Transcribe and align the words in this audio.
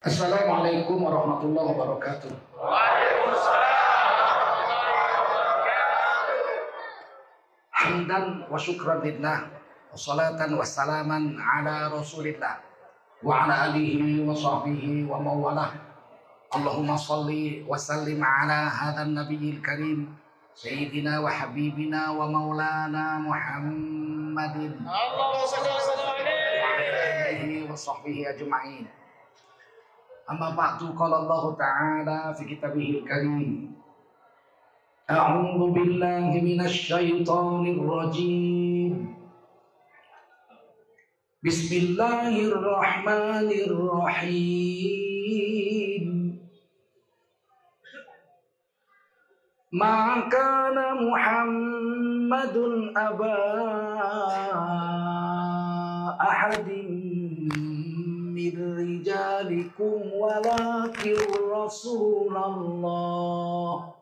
السلام 0.00 0.48
عليكم 0.50 0.96
ورحمة 0.96 1.40
الله 1.44 1.66
وبركاته. 1.76 2.32
وعليكم 2.56 3.28
السلام 3.36 4.08
ورحمة 4.16 4.60
الله 4.64 5.12
وبركاته 5.20 6.48
حمدا 7.72 8.20
وشكرا 8.48 8.94
لله 9.04 9.38
وصلاة 9.92 10.40
وسلاما 10.56 11.18
على 11.44 11.92
رسول 11.92 12.26
الله 12.32 12.54
وعلى 13.20 13.54
آله 13.68 14.24
وصحبه 14.24 14.84
ومولاه 15.04 15.72
اللهم 16.56 16.90
صل 16.96 17.30
وسلم 17.68 18.24
على 18.24 18.60
هذا 18.72 19.02
النبي 19.04 19.44
الكريم 19.60 20.16
سيدنا 20.56 21.20
وحبيبنا 21.20 22.10
ومولانا 22.16 23.04
محمد. 23.28 24.56
اللهم 24.80 25.40
صل 25.44 25.66
وسلم 25.76 26.08
عليه. 26.08 26.56
وعلى 26.64 26.88
آله 27.28 27.52
وصحبه 27.68 28.16
أجمعين. 28.32 28.88
أما 30.30 30.50
بعد 30.50 30.78
قال 30.98 31.14
الله 31.14 31.56
تعالى 31.56 32.34
في 32.38 32.44
كتابه 32.54 32.88
الكريم 33.02 33.74
أعوذ 35.10 35.70
بالله 35.74 36.30
من 36.38 36.60
الشيطان 36.62 37.66
الرجيم. 37.66 39.16
بسم 41.42 41.70
الله 41.76 42.30
الرحمن 42.46 43.48
الرحيم. 43.66 45.10
ما 49.72 50.30
كان 50.30 50.78
محمد 51.10 52.56
أبا 52.96 53.38
أحد 56.22 56.68
من 58.48 58.56
رجالكم 58.78 60.12
ولكن 60.14 61.16
رسول 61.50 62.36
الله. 62.36 63.92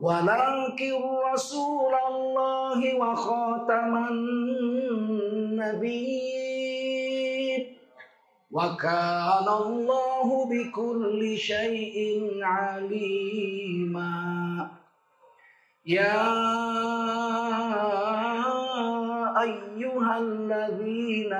ولكن 0.00 1.02
رسول 1.32 1.94
الله 2.08 2.94
وخاتم 2.94 3.92
النبيين. 4.10 6.00
وكان 8.50 9.48
الله 9.48 10.28
بكل 10.50 11.38
شيء 11.38 11.98
عليما. 12.42 14.10
يا 15.86 17.49
أيها 20.09 20.17
الذين 20.17 21.33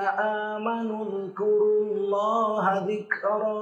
آمنوا 0.54 1.02
اذكروا 1.04 1.82
الله 1.82 2.64
ذكرا 2.86 3.58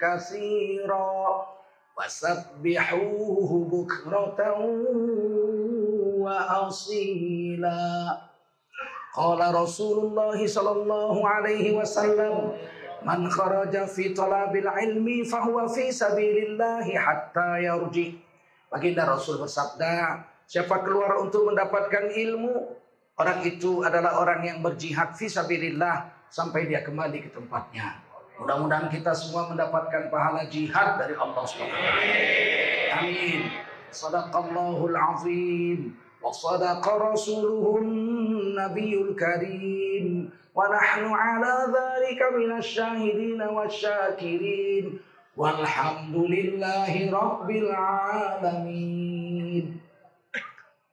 كثيرا 0.00 1.12
وسبحوه 1.98 3.50
بكرة 3.72 4.40
وأصيلا 6.24 7.84
قال 9.16 9.40
رسول 9.54 9.96
الله 10.06 10.46
صلى 10.46 10.72
الله 10.72 11.28
عليه 11.28 11.76
وسلم 11.76 12.52
من 13.04 13.30
خرج 13.30 13.84
في 13.84 14.14
طلب 14.14 14.56
العلم 14.56 15.24
فهو 15.24 15.68
في 15.68 15.92
سبيل 15.92 16.36
الله 16.46 16.84
حتى 16.98 17.48
يرجع 17.68 18.10
Baginda 18.72 19.04
Rasul 19.04 19.36
bersabda, 19.36 20.24
siapa 20.48 20.80
keluar 20.80 21.20
untuk 21.20 21.44
mendapatkan 21.44 22.08
ilmu, 22.08 22.72
orang 23.17 23.41
itu 23.43 23.81
adalah 23.81 24.21
orang 24.21 24.45
yang 24.45 24.59
berjihad 24.61 25.17
fi 25.17 25.25
sabilillah 25.25 26.29
sampai 26.29 26.69
dia 26.69 26.85
kembali 26.85 27.25
ke 27.25 27.29
tempatnya. 27.33 27.97
Mudah-mudahan 28.37 28.85
kita 28.93 29.17
semua 29.17 29.49
mendapatkan 29.49 30.13
pahala 30.13 30.45
jihad 30.45 31.01
dari 31.01 31.17
Allah 31.17 31.41
SWT. 31.41 31.73
Amin. 33.01 33.49
Sadaqallahul 33.89 34.93
azim. 34.93 35.97
Wa 36.21 36.29
sadaqa 36.29 37.01
rasuluhun 37.01 38.53
nabiyul 38.53 39.17
karim. 39.17 40.29
Wa 40.53 40.69
nahnu 40.69 41.09
ala 41.09 41.73
dhalika 41.73 42.37
minas 42.37 42.69
syahidin 42.69 43.41
wa 43.41 43.65
syakirin. 43.65 45.01
Walhamdulillahi 45.33 47.09
rabbil 47.09 47.73
alamin. 47.73 49.81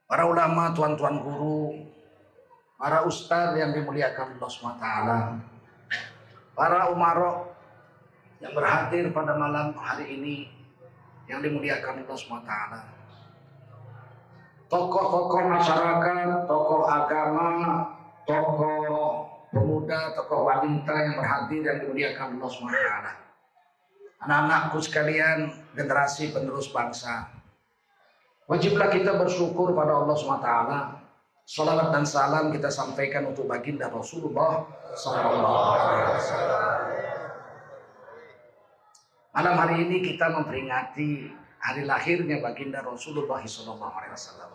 Para 0.05 0.29
ulama, 0.29 0.69
tuan-tuan 0.73 1.17
guru, 1.17 1.84
para 2.85 3.01
ustadz 3.01 3.57
yang 3.57 3.73
dimuliakan 3.73 4.37
Allah 4.37 4.51
SWT, 4.53 4.85
para 6.53 6.93
umarok 6.93 7.49
yang 8.37 8.53
berhadir 8.53 9.09
pada 9.09 9.33
malam 9.33 9.73
hari 9.73 10.13
ini 10.13 10.53
yang 11.25 11.41
dimuliakan 11.41 12.05
Allah 12.05 12.13
SWT, 12.13 12.53
tokoh-tokoh 14.69 15.49
masyarakat, 15.49 16.45
tokoh 16.45 16.85
agama, 16.85 17.49
tokoh 18.29 19.33
pemuda, 19.49 20.13
tokoh 20.13 20.45
wanita 20.45 20.93
yang 21.09 21.17
berhadir 21.17 21.61
yang 21.65 21.77
dimuliakan 21.81 22.37
Allah 22.37 22.49
SWT. 22.53 23.07
Anak-anakku 24.29 24.77
sekalian, 24.85 25.57
generasi 25.73 26.29
penerus 26.29 26.69
bangsa. 26.69 27.33
Wajiblah 28.45 28.93
kita 28.93 29.17
bersyukur 29.17 29.73
pada 29.73 30.05
Allah 30.05 30.13
SWT 30.13 30.49
Salawat 31.45 31.93
dan 31.93 32.01
salam 32.09 32.49
kita 32.49 32.73
sampaikan 32.73 33.29
untuk 33.29 33.45
baginda 33.45 33.85
Rasulullah 33.85 34.65
Sallallahu 34.97 35.77
Alaihi 35.77 36.09
Wasallam. 36.17 36.77
Malam 39.29 39.55
hari 39.61 39.75
ini 39.85 40.01
kita 40.01 40.25
memperingati 40.33 41.29
hari 41.61 41.85
lahirnya 41.85 42.41
baginda 42.41 42.81
Rasulullah 42.81 43.45
Sallallahu 43.45 43.93
Alaihi 43.93 44.17
Wasallam. 44.17 44.49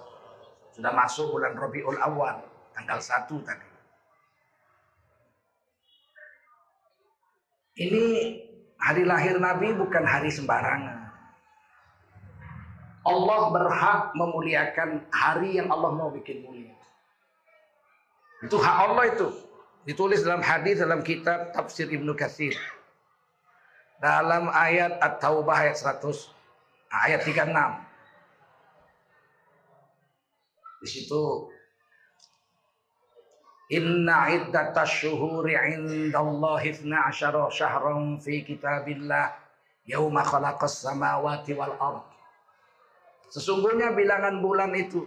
Sudah 0.75 0.91
masuk 0.91 1.31
bulan 1.31 1.55
Rabiul 1.55 1.95
Awal, 1.95 2.43
tanggal 2.75 2.99
1 2.99 3.39
tadi. 3.47 3.71
Ini 7.87 8.05
hari 8.83 9.07
lahir 9.07 9.39
Nabi 9.39 9.79
bukan 9.79 10.03
hari 10.03 10.27
sembarangan. 10.27 11.07
Allah 13.07 13.41
berhak 13.55 14.01
memuliakan 14.19 15.07
hari 15.15 15.55
yang 15.55 15.71
Allah 15.71 15.95
mau 15.95 16.11
bikin 16.11 16.43
mulia. 16.43 16.80
Itu 18.41 18.57
hak 18.57 18.77
Allah 18.89 19.05
itu. 19.13 19.29
Ditulis 19.85 20.25
dalam 20.25 20.45
hadis 20.45 20.81
dalam 20.81 21.01
kitab 21.01 21.53
Tafsir 21.53 21.89
Ibnu 21.89 22.13
Katsir. 22.17 22.57
Dalam 24.01 24.49
ayat 24.49 24.97
At-Taubah 25.01 25.69
ayat 25.69 25.77
100 25.77 26.33
ayat 26.89 27.21
36. 27.25 27.53
Di 30.81 30.89
situ 30.89 31.53
Inna 33.71 34.27
iddatash 34.35 35.07
syuhuri 35.07 35.55
'indallahi 35.55 36.75
12 36.75 37.55
syahran 37.55 38.19
fi 38.19 38.43
kitabillah 38.43 39.31
yauma 39.87 40.27
khalaqas 40.27 40.83
samawati 40.83 41.55
wal 41.55 41.77
ard. 41.79 42.03
Sesungguhnya 43.31 43.95
bilangan 43.95 44.43
bulan 44.43 44.75
itu 44.75 45.07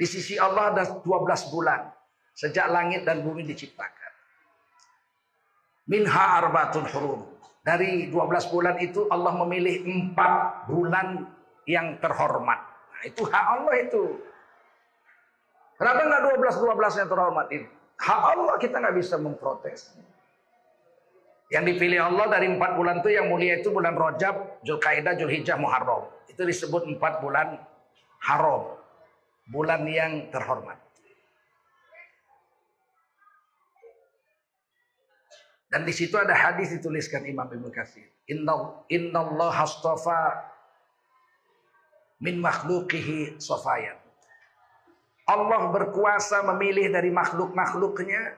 di 0.00 0.08
sisi 0.08 0.40
Allah 0.40 0.72
ada 0.72 0.84
12 1.04 1.04
bulan 1.52 1.92
sejak 2.32 2.72
langit 2.72 3.04
dan 3.04 3.20
bumi 3.20 3.44
diciptakan. 3.44 4.12
Minha 5.92 6.40
arbatun 6.40 6.88
hurum. 6.88 7.20
Dari 7.60 8.08
12 8.08 8.48
bulan 8.48 8.80
itu 8.80 9.04
Allah 9.12 9.36
memilih 9.44 9.84
empat 9.84 10.64
bulan 10.72 11.28
yang 11.68 12.00
terhormat. 12.00 12.64
Nah, 12.64 13.02
itu 13.04 13.28
hak 13.28 13.44
Allah 13.60 13.74
itu. 13.76 14.02
Kenapa 15.76 16.00
nggak 16.00 16.22
12-12 16.48 17.00
yang 17.04 17.08
terhormat 17.12 17.46
ini? 17.52 17.68
Hak 18.00 18.20
Allah 18.24 18.56
kita 18.56 18.80
nggak 18.80 18.96
bisa 18.96 19.20
memprotes. 19.20 19.92
Yang 21.52 21.76
dipilih 21.76 22.08
Allah 22.08 22.40
dari 22.40 22.48
empat 22.48 22.72
bulan 22.72 23.04
itu 23.04 23.12
yang 23.12 23.28
mulia 23.28 23.60
itu 23.60 23.68
bulan 23.68 23.92
Rajab, 23.92 24.64
Zulkaidah, 24.64 25.12
Zulhijjah, 25.20 25.60
Muharram. 25.60 26.08
Itu 26.24 26.48
disebut 26.48 26.88
empat 26.88 27.20
bulan 27.20 27.60
haram. 28.24 28.79
Bulan 29.50 29.82
yang 29.90 30.30
terhormat. 30.30 30.78
Dan 35.70 35.86
di 35.86 35.94
situ 35.94 36.18
ada 36.18 36.34
hadis 36.34 36.74
dituliskan 36.74 37.22
Imam 37.26 37.46
Ibnu 37.46 37.70
Katsir. 37.70 38.06
Inna 38.26 39.18
Allah 39.22 39.50
hastafa 39.54 40.50
min 42.22 42.42
makhlukihi 42.42 43.38
sofayan. 43.38 43.98
Allah 45.30 45.70
berkuasa 45.70 46.42
memilih 46.54 46.90
dari 46.90 47.14
makhluk-makhluknya 47.14 48.34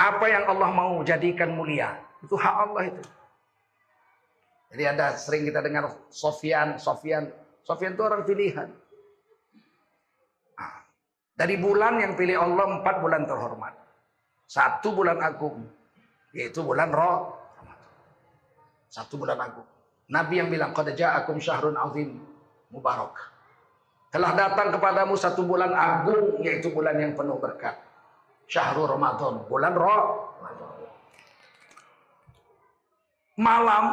apa 0.00 0.24
yang 0.24 0.48
Allah 0.48 0.72
mau 0.72 1.04
jadikan 1.04 1.52
mulia. 1.52 2.00
Itu 2.24 2.40
hak 2.40 2.56
Allah 2.68 2.82
itu. 2.88 3.02
Jadi 4.72 4.84
ada 4.88 5.16
sering 5.20 5.44
kita 5.44 5.60
dengar 5.60 5.88
Sofian, 6.08 6.80
Sofian. 6.80 7.28
Sofian 7.60 7.92
itu 7.92 8.02
orang 8.04 8.24
pilihan. 8.24 8.68
Dari 11.38 11.54
bulan 11.54 12.02
yang 12.02 12.18
pilih 12.18 12.34
Allah 12.34 12.82
empat 12.82 12.98
bulan 12.98 13.22
terhormat. 13.22 13.70
Satu 14.50 14.90
bulan 14.90 15.22
agung. 15.22 15.70
Yaitu 16.34 16.66
bulan 16.66 16.90
roh. 16.90 17.38
Satu 18.90 19.22
bulan 19.22 19.38
agung. 19.38 19.68
Nabi 20.10 20.42
yang 20.42 20.50
bilang, 20.50 20.74
Qad 20.74 20.98
ja'akum 20.98 21.38
syahrun 21.38 21.78
azim 21.78 22.18
mubarak. 22.74 23.14
Telah 24.08 24.32
datang 24.34 24.72
kepadamu 24.72 25.14
satu 25.14 25.44
bulan 25.44 25.70
agung, 25.76 26.40
yaitu 26.40 26.72
bulan 26.72 26.96
yang 26.96 27.12
penuh 27.12 27.36
berkat. 27.38 27.76
Syahrul 28.48 28.88
Ramadan, 28.88 29.44
bulan 29.46 29.76
roh. 29.76 30.32
Malam, 33.38 33.84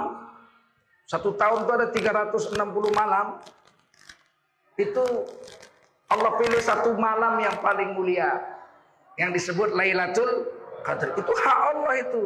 satu 1.06 1.38
tahun 1.38 1.68
itu 1.68 1.72
ada 1.76 1.88
360 1.94 2.90
malam. 2.96 3.38
Itu 4.80 5.04
Allah 6.12 6.32
pilih 6.38 6.62
satu 6.62 6.94
malam 6.96 7.42
yang 7.42 7.58
paling 7.62 7.98
mulia. 7.98 8.42
Yang 9.16 9.42
disebut 9.42 9.74
Lailatul 9.74 10.52
Qadar. 10.84 11.16
Itu 11.18 11.32
hak 11.34 11.60
Allah 11.74 11.94
itu. 12.04 12.24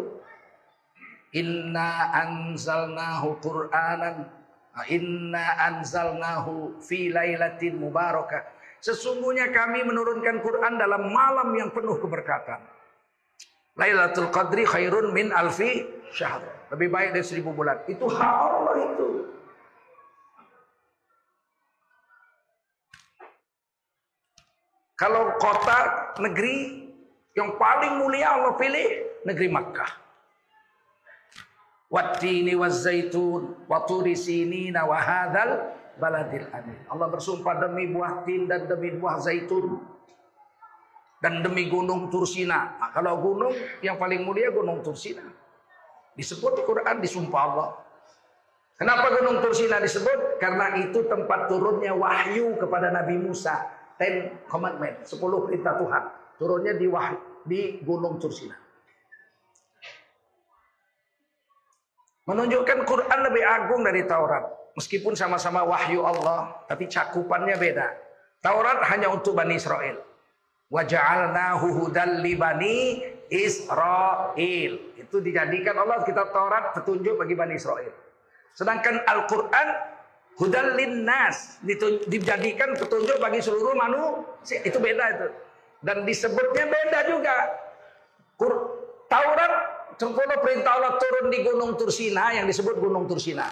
Inna 1.38 2.10
anzalnahu 2.18 3.38
Qur'anan 3.40 4.40
Inna 4.88 5.60
anzalnahu 5.68 6.80
fi 6.80 7.12
lailatin 7.12 7.76
mubarakah. 7.76 8.48
Sesungguhnya 8.80 9.52
kami 9.52 9.84
menurunkan 9.84 10.40
Quran 10.40 10.80
dalam 10.80 11.12
malam 11.12 11.52
yang 11.52 11.68
penuh 11.76 12.00
keberkatan. 12.00 12.64
Lailatul 13.76 14.32
Qadri 14.32 14.64
khairun 14.64 15.12
min 15.12 15.36
alfi 15.36 15.84
syahr. 16.16 16.40
Lebih 16.72 16.88
baik 16.88 17.10
dari 17.12 17.26
seribu 17.28 17.52
bulan. 17.52 17.84
Itu 17.92 18.08
hak 18.08 18.36
Allah 18.40 18.76
itu. 18.88 19.08
Kalau 25.00 25.40
kota 25.40 26.12
negeri 26.20 26.92
yang 27.32 27.56
paling 27.56 28.04
mulia 28.04 28.36
Allah 28.36 28.60
pilih 28.60 29.24
negeri 29.24 29.48
Makkah. 29.48 29.92
Wattini 31.88 32.54
zaitun 32.68 33.66
wa 33.66 33.88
turi 33.88 34.14
baladil 36.00 36.48
amin. 36.52 36.78
Allah 36.92 37.08
bersumpah 37.08 37.64
demi 37.64 37.88
buah 37.90 38.28
tin 38.28 38.46
dan 38.46 38.68
demi 38.68 38.92
buah 38.92 39.24
zaitun 39.24 39.80
dan 41.24 41.44
demi 41.44 41.72
gunung 41.72 42.12
Tursina. 42.12 42.80
Nah, 42.80 42.92
kalau 42.92 43.20
gunung 43.20 43.56
yang 43.80 43.96
paling 43.96 44.24
mulia 44.24 44.52
gunung 44.52 44.84
Tursina. 44.84 45.24
Disebut 46.16 46.60
di 46.60 46.64
Quran 46.68 47.00
disumpah 47.00 47.42
Allah. 47.48 47.70
Kenapa 48.76 49.12
gunung 49.16 49.44
Tursina 49.44 49.80
disebut? 49.80 50.40
Karena 50.40 50.76
itu 50.80 51.04
tempat 51.08 51.52
turunnya 51.52 51.92
wahyu 51.96 52.56
kepada 52.60 52.92
Nabi 52.92 53.20
Musa. 53.20 53.79
Ten 54.00 54.40
commandment, 54.48 55.04
sepuluh 55.04 55.44
perintah 55.44 55.76
Tuhan. 55.76 56.04
Turunnya 56.40 56.72
di 56.80 56.88
wahyu, 56.88 57.20
di 57.44 57.84
gunung 57.84 58.16
Tursina. 58.16 58.56
Menunjukkan 62.24 62.88
Quran 62.88 63.20
lebih 63.28 63.44
agung 63.44 63.82
dari 63.84 64.08
Taurat. 64.08 64.48
Meskipun 64.80 65.20
sama-sama 65.20 65.68
wahyu 65.68 66.08
Allah, 66.08 66.64
tapi 66.72 66.88
cakupannya 66.88 67.60
beda. 67.60 67.92
Taurat 68.40 68.80
hanya 68.88 69.12
untuk 69.12 69.36
Bani 69.36 69.60
Israel. 69.60 70.00
Waja'alnahu 70.72 71.68
hudan 71.84 72.24
li 72.24 72.40
Bani 72.40 73.04
Israel. 73.28 74.72
Itu 74.96 75.20
dijadikan 75.20 75.76
Allah 75.76 76.06
kitab 76.08 76.32
Taurat 76.32 76.72
petunjuk 76.78 77.20
bagi 77.20 77.36
Bani 77.36 77.58
Israel. 77.60 77.92
Sedangkan 78.56 79.04
Al-Quran 79.04 79.68
hudan 80.40 80.80
linnas 80.80 81.60
dijadikan 82.08 82.74
petunjuk 82.80 83.20
bagi 83.20 83.44
seluruh 83.44 83.76
manusia. 83.76 84.64
Itu 84.64 84.80
beda 84.80 85.06
itu. 85.20 85.28
Dan 85.84 86.08
disebutnya 86.08 86.66
beda 86.66 87.00
juga. 87.12 87.36
Taurat 89.10 89.80
Sepuluh 90.00 90.40
perintah 90.40 90.80
Allah 90.80 90.96
turun 90.96 91.28
di 91.28 91.44
Gunung 91.44 91.76
Tursina 91.76 92.32
yang 92.32 92.48
disebut 92.48 92.80
Gunung 92.80 93.04
Tursina. 93.04 93.52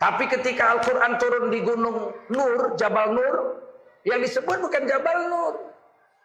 Tapi 0.00 0.24
ketika 0.24 0.72
Al-Quran 0.72 1.20
turun 1.20 1.52
di 1.52 1.60
Gunung 1.60 2.16
Nur, 2.32 2.80
Jabal 2.80 3.12
Nur, 3.12 3.60
yang 4.08 4.24
disebut 4.24 4.56
bukan 4.64 4.88
Jabal 4.88 5.28
Nur. 5.28 5.68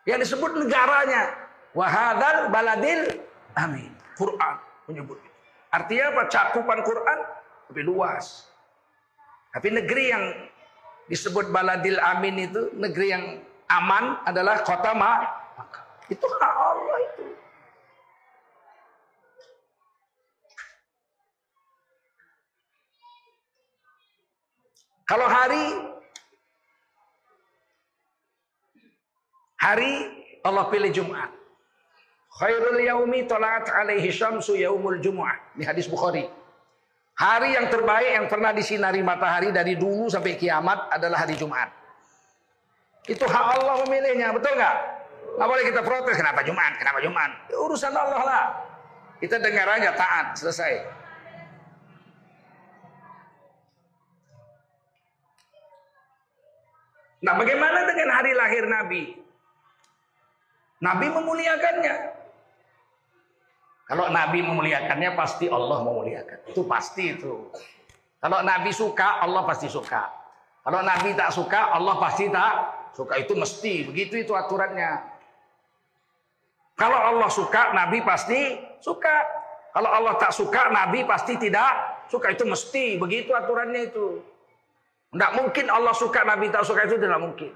Yang 0.07 0.31
disebut 0.31 0.56
negaranya. 0.56 1.35
Wahadal 1.75 2.47
baladil 2.47 3.12
amin. 3.59 3.91
Quran 4.15 4.56
menyebut. 4.88 5.19
Artinya 5.68 6.15
apa? 6.15 6.21
Cakupan 6.31 6.80
Quran 6.88 7.19
lebih 7.68 7.83
luas. 7.91 8.46
Tapi 9.57 9.74
negeri 9.74 10.13
yang 10.13 10.38
disebut 11.09 11.50
baladil 11.50 11.98
amin 11.98 12.45
itu, 12.45 12.69
negeri 12.77 13.09
yang 13.09 13.42
aman 13.74 14.21
adalah 14.21 14.62
kota 14.62 14.94
Makkah. 14.94 16.06
Itu 16.13 16.30
hak 16.30 16.54
Allah 16.62 16.98
itu. 17.09 17.25
Kalau 25.09 25.25
hari 25.25 25.65
hari 29.57 29.92
Allah 30.45 30.69
pilih 30.69 30.94
Jumat. 30.94 31.33
Khairul 32.38 32.77
yaumi 32.86 33.25
talat 33.25 33.65
alaihi 33.74 34.13
syamsu 34.13 34.54
yaumul 34.54 35.01
Jumu'ah. 35.01 35.57
Ini 35.57 35.65
hadis 35.65 35.89
Bukhari. 35.89 36.37
Hari 37.18 37.58
yang 37.58 37.66
terbaik 37.74 38.12
yang 38.14 38.25
pernah 38.30 38.54
disinari 38.54 39.02
matahari 39.02 39.50
dari 39.50 39.74
dulu 39.74 40.06
sampai 40.06 40.38
kiamat 40.38 40.94
adalah 40.94 41.25
hari 41.25 41.34
Jumat. 41.34 41.74
Itu 43.10 43.25
hak 43.25 43.46
Allah 43.58 43.81
memilihnya, 43.81 44.30
betul 44.30 44.54
nggak? 44.54 44.75
Nggak 45.34 45.48
boleh 45.50 45.64
kita 45.66 45.81
protes, 45.81 46.14
kenapa 46.14 46.46
Jumat? 46.46 46.78
Kenapa 46.78 47.02
Jumat? 47.02 47.31
Ya, 47.50 47.58
urusan 47.58 47.90
Allah 47.90 48.22
lah. 48.22 48.44
Kita 49.18 49.42
dengar 49.42 49.66
aja 49.66 49.98
taat, 49.98 50.38
selesai. 50.38 50.86
Nah 57.25 57.34
bagaimana 57.34 57.81
dengan 57.90 58.14
hari 58.14 58.31
lahir 58.38 58.64
Nabi? 58.69 59.04
Nabi 60.86 61.06
memuliakannya. 61.10 61.96
Kalau 63.88 64.12
Nabi 64.12 64.44
memuliakannya 64.44 65.16
pasti 65.16 65.48
Allah 65.48 65.80
memuliakan. 65.80 66.51
Itu 66.51 66.68
pasti 66.68 67.16
itu. 67.16 67.48
Kalau 68.19 68.44
Nabi 68.44 68.75
suka, 68.75 69.24
Allah 69.24 69.48
pasti 69.48 69.72
suka. 69.72 70.12
Kalau 70.68 70.84
Nabi 70.84 71.16
tak 71.16 71.31
suka, 71.31 71.72
Allah 71.72 71.95
pasti 71.95 72.28
tak 72.28 72.54
suka. 72.92 73.16
Itu 73.16 73.39
mesti. 73.39 73.88
Begitu 73.88 74.28
itu 74.28 74.36
aturannya. 74.36 75.00
Kalau 76.75 77.00
Allah 77.00 77.31
suka, 77.31 77.72
Nabi 77.72 78.04
pasti 78.04 78.60
suka. 78.84 79.23
Kalau 79.71 79.88
Allah 79.88 80.19
tak 80.19 80.35
suka, 80.35 80.68
Nabi 80.68 81.07
pasti 81.07 81.40
tidak 81.40 82.04
suka. 82.11 82.35
Itu 82.35 82.44
mesti. 82.44 83.00
Begitu 83.00 83.31
aturannya 83.31 83.88
itu. 83.88 84.19
Tidak 85.16 85.31
mungkin 85.40 85.71
Allah 85.71 85.95
suka, 85.95 86.28
Nabi 86.28 86.52
tak 86.52 86.68
suka 86.68 86.83
itu 86.83 87.00
tidak 87.00 87.23
mungkin. 87.23 87.56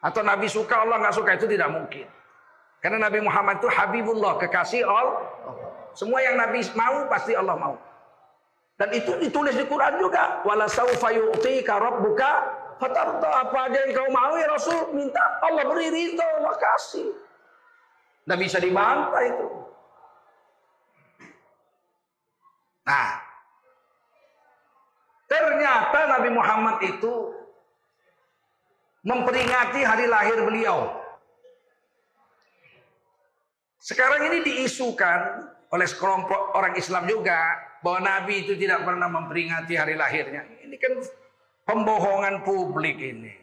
Atau 0.00 0.24
Nabi 0.24 0.48
suka, 0.48 0.88
Allah 0.88 1.04
nggak 1.04 1.14
suka 1.20 1.36
itu 1.36 1.44
tidak 1.44 1.68
mungkin. 1.68 2.08
Karena 2.80 3.10
Nabi 3.10 3.20
Muhammad 3.20 3.60
itu 3.60 3.68
Habibullah, 3.68 4.40
kekasih 4.40 4.86
Allah. 4.86 5.20
Semua 5.96 6.20
yang 6.20 6.36
Nabi 6.36 6.60
mau 6.76 7.08
pasti 7.08 7.32
Allah 7.32 7.56
mau. 7.56 7.74
Dan 8.76 8.92
itu 8.92 9.16
ditulis 9.16 9.56
di 9.56 9.64
Quran 9.64 9.96
juga. 9.96 10.44
Wala 10.44 10.68
saufa 10.68 11.08
yu'tika 11.08 11.80
rabbuka 11.80 12.30
fatarta 12.76 13.48
apa 13.48 13.72
aja 13.72 13.78
yang 13.88 13.96
kau 13.96 14.08
mau 14.12 14.36
ya 14.36 14.52
Rasul 14.52 14.92
minta 14.92 15.40
Allah 15.40 15.64
beri 15.64 15.88
ridho, 15.88 16.20
Allah 16.20 16.52
kasih. 16.60 17.08
Tidak 18.28 18.36
bisa 18.36 18.60
dibantah 18.60 19.22
itu. 19.24 19.48
Nah, 22.84 23.26
Ternyata 25.26 25.98
Nabi 26.06 26.30
Muhammad 26.30 26.76
itu 26.86 27.34
memperingati 29.02 29.82
hari 29.82 30.06
lahir 30.06 30.38
beliau. 30.42 31.02
Sekarang 33.82 34.30
ini 34.30 34.42
diisukan 34.42 35.50
oleh 35.72 35.86
sekelompok 35.86 36.54
orang 36.54 36.78
Islam 36.78 37.06
juga 37.10 37.58
bahwa 37.82 38.00
Nabi 38.02 38.46
itu 38.46 38.54
tidak 38.54 38.86
pernah 38.86 39.08
memperingati 39.10 39.74
hari 39.74 39.94
lahirnya. 39.98 40.42
Ini 40.62 40.76
kan 40.78 40.92
pembohongan 41.66 42.46
publik 42.46 42.98
ini. 43.02 43.34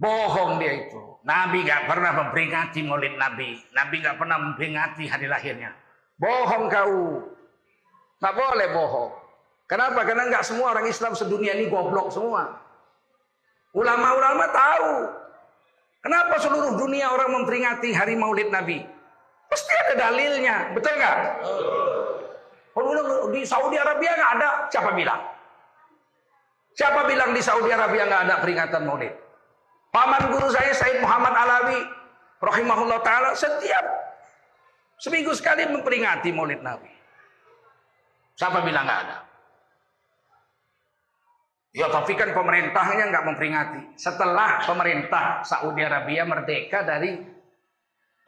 Bohong 0.00 0.56
dia 0.56 0.88
itu. 0.88 1.00
Nabi 1.28 1.60
gak 1.60 1.84
pernah 1.84 2.24
memperingati 2.24 2.80
maulid 2.80 3.20
Nabi. 3.20 3.60
Nabi 3.76 4.00
gak 4.00 4.16
pernah 4.16 4.40
memperingati 4.40 5.04
hari 5.04 5.28
lahirnya. 5.28 5.76
Bohong 6.16 6.72
kau. 6.72 7.20
Gak 8.20 8.34
boleh 8.36 8.68
bohong. 8.72 9.12
Kenapa? 9.68 10.02
Karena 10.02 10.26
nggak 10.26 10.42
semua 10.42 10.74
orang 10.74 10.90
Islam 10.90 11.14
sedunia 11.14 11.54
ini 11.54 11.70
goblok 11.70 12.10
semua. 12.10 12.58
Ulama-ulama 13.70 14.50
tahu. 14.50 14.92
Kenapa 16.00 16.34
seluruh 16.42 16.74
dunia 16.80 17.12
orang 17.12 17.30
memperingati 17.38 17.94
hari 17.94 18.18
maulid 18.18 18.50
Nabi? 18.50 18.82
Pasti 19.50 19.72
ada 19.74 19.94
dalilnya. 20.08 20.70
Betul 20.72 20.94
nggak? 20.94 21.16
Kalau 22.70 23.28
di 23.34 23.42
Saudi 23.42 23.76
Arabia 23.76 24.14
nggak 24.14 24.32
ada, 24.38 24.48
siapa 24.70 24.94
bilang? 24.94 25.20
Siapa 26.78 27.00
bilang 27.04 27.34
di 27.34 27.42
Saudi 27.42 27.68
Arabia 27.74 28.06
nggak 28.06 28.22
ada 28.30 28.34
peringatan 28.38 28.86
maulid? 28.86 29.12
Paman 29.90 30.30
guru 30.30 30.46
saya 30.54 30.70
Said 30.70 31.02
Muhammad 31.02 31.34
Alawi 31.34 31.82
rahimahullah 32.38 33.02
taala 33.02 33.34
setiap 33.34 33.82
seminggu 35.02 35.34
sekali 35.34 35.66
memperingati 35.66 36.30
Maulid 36.30 36.62
Nabi. 36.62 36.94
Siapa 38.38 38.62
bilang 38.62 38.86
nggak 38.86 39.00
ada? 39.02 39.18
Ya 41.70 41.86
tapi 41.90 42.14
kan 42.14 42.30
pemerintahnya 42.34 43.10
nggak 43.10 43.24
memperingati. 43.34 43.82
Setelah 43.98 44.62
pemerintah 44.62 45.42
Saudi 45.42 45.82
Arabia 45.82 46.22
merdeka 46.22 46.86
dari 46.86 47.18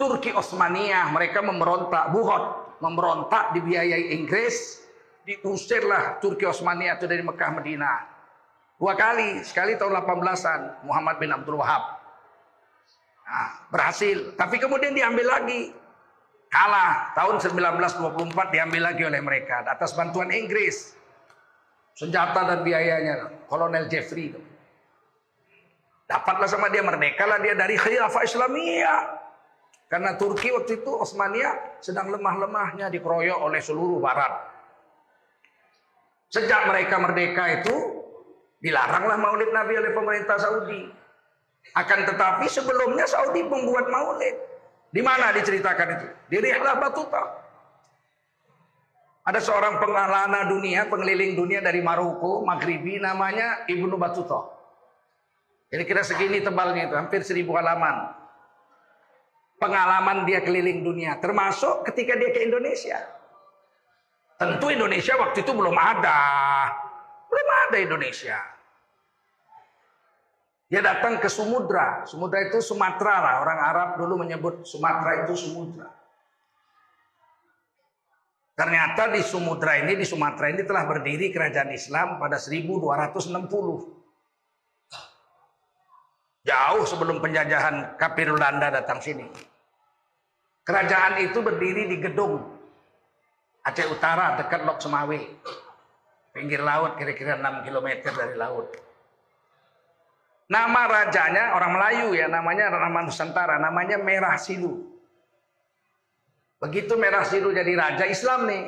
Turki 0.03 0.35
Osmania, 0.35 1.07
mereka 1.15 1.39
memberontak, 1.47 2.11
buhot, 2.11 2.75
memberontak 2.83 3.55
dibiayai 3.55 4.19
Inggris, 4.19 4.83
diusirlah 5.23 6.19
Turki 6.19 6.43
Osmania 6.43 6.99
itu 6.99 7.07
dari 7.07 7.23
Mekah 7.23 7.51
Medina. 7.55 8.03
Dua 8.83 8.99
kali, 8.99 9.47
sekali 9.47 9.79
tahun 9.79 10.03
18-an 10.03 10.83
Muhammad 10.83 11.23
bin 11.23 11.31
Abdul 11.31 11.55
Wahab. 11.55 12.03
Nah, 13.23 13.71
berhasil, 13.71 14.35
tapi 14.35 14.59
kemudian 14.59 14.91
diambil 14.91 15.39
lagi. 15.39 15.71
Kalah 16.51 17.15
tahun 17.15 17.39
1924 17.39 18.51
diambil 18.51 18.83
lagi 18.91 19.07
oleh 19.07 19.23
mereka 19.23 19.65
atas 19.65 19.95
bantuan 19.95 20.35
Inggris 20.35 20.99
senjata 21.95 22.45
dan 22.45 22.61
biayanya 22.67 23.47
Kolonel 23.47 23.87
Jeffrey. 23.87 24.35
Dapatlah 26.11 26.51
sama 26.51 26.69
dia 26.69 26.85
merdeka 26.85 27.25
lah 27.25 27.41
dia 27.41 27.57
dari 27.57 27.79
khilafah 27.79 28.27
Islamiyah. 28.27 29.22
Karena 29.93 30.17
Turki 30.17 30.49
waktu 30.49 30.81
itu 30.81 30.89
Osmania 30.89 31.77
sedang 31.85 32.09
lemah-lemahnya 32.09 32.89
dikeroyok 32.89 33.45
oleh 33.45 33.61
seluruh 33.61 34.01
barat. 34.01 34.33
Sejak 36.33 36.65
mereka 36.65 36.97
merdeka 36.97 37.61
itu 37.61 38.01
dilaranglah 38.65 39.21
maulid 39.21 39.53
Nabi 39.53 39.77
oleh 39.77 39.93
pemerintah 39.93 40.41
Saudi. 40.41 40.89
Akan 41.77 42.09
tetapi 42.09 42.49
sebelumnya 42.49 43.05
Saudi 43.05 43.45
membuat 43.45 43.93
maulid. 43.93 44.33
Di 44.89 45.05
mana 45.05 45.29
diceritakan 45.37 45.89
itu? 46.01 46.07
Di 46.33 46.37
Rihlah 46.41 46.81
Batuta. 46.81 47.23
Ada 49.29 49.45
seorang 49.45 49.77
pengalana 49.77 50.49
dunia, 50.49 50.89
pengeliling 50.89 51.37
dunia 51.37 51.61
dari 51.61 51.85
Maroko, 51.85 52.41
Maghribi, 52.49 52.97
namanya 52.97 53.69
Ibnu 53.69 54.01
Battuta. 54.01 54.41
Kira-kira 55.69 56.01
segini 56.01 56.41
tebalnya 56.41 56.89
itu, 56.89 56.97
hampir 56.97 57.21
seribu 57.23 57.55
halaman. 57.61 58.22
Pengalaman 59.63 60.27
dia 60.27 60.43
keliling 60.43 60.83
dunia, 60.83 61.23
termasuk 61.23 61.87
ketika 61.87 62.19
dia 62.19 62.35
ke 62.35 62.43
Indonesia. 62.43 62.99
Tentu 64.35 64.75
Indonesia 64.75 65.15
waktu 65.23 65.47
itu 65.47 65.53
belum 65.55 65.79
ada. 65.79 66.19
Belum 67.31 67.49
ada 67.71 67.77
Indonesia. 67.79 68.43
Dia 70.67 70.83
datang 70.83 71.23
ke 71.23 71.31
Sumudra. 71.31 72.03
Sumudra 72.11 72.43
itu 72.43 72.59
Sumatera 72.59 73.23
lah. 73.23 73.35
Orang 73.47 73.61
Arab 73.63 73.89
dulu 74.03 74.27
menyebut 74.27 74.67
Sumatera 74.67 75.23
itu 75.23 75.39
Sumudra. 75.39 75.87
Ternyata 78.59 79.15
di 79.15 79.23
Sumudra 79.23 79.79
ini, 79.79 79.95
di 79.95 80.03
Sumatera 80.03 80.51
ini 80.51 80.67
telah 80.67 80.91
berdiri 80.91 81.31
kerajaan 81.31 81.71
Islam 81.71 82.19
pada 82.19 82.41
1260. 82.41 84.03
Jauh 86.43 86.83
sebelum 86.83 87.23
penjajahan 87.23 87.95
kafir 87.95 88.35
Belanda 88.35 88.75
datang 88.75 88.99
sini. 88.99 89.52
Kerajaan 90.63 91.27
itu 91.27 91.39
berdiri 91.43 91.91
di 91.91 91.99
gedung 91.99 92.39
Aceh 93.63 93.87
Utara 93.91 94.39
dekat 94.39 94.63
Lok 94.67 94.79
Semawe. 94.83 95.19
Pinggir 96.33 96.63
laut 96.65 96.97
kira-kira 96.97 97.39
6 97.39 97.67
km 97.67 97.89
dari 98.11 98.35
laut. 98.39 98.73
Nama 100.51 100.81
rajanya 100.85 101.57
orang 101.57 101.73
Melayu 101.77 102.09
ya, 102.13 102.27
namanya 102.29 102.69
nama 102.73 103.05
Nusantara, 103.05 103.57
namanya 103.57 103.97
Merah 104.01 104.37
Silu. 104.37 104.93
Begitu 106.61 106.95
Merah 106.95 107.25
Siru 107.25 107.51
jadi 107.51 107.73
raja 107.75 108.05
Islam 108.07 108.47
nih, 108.47 108.63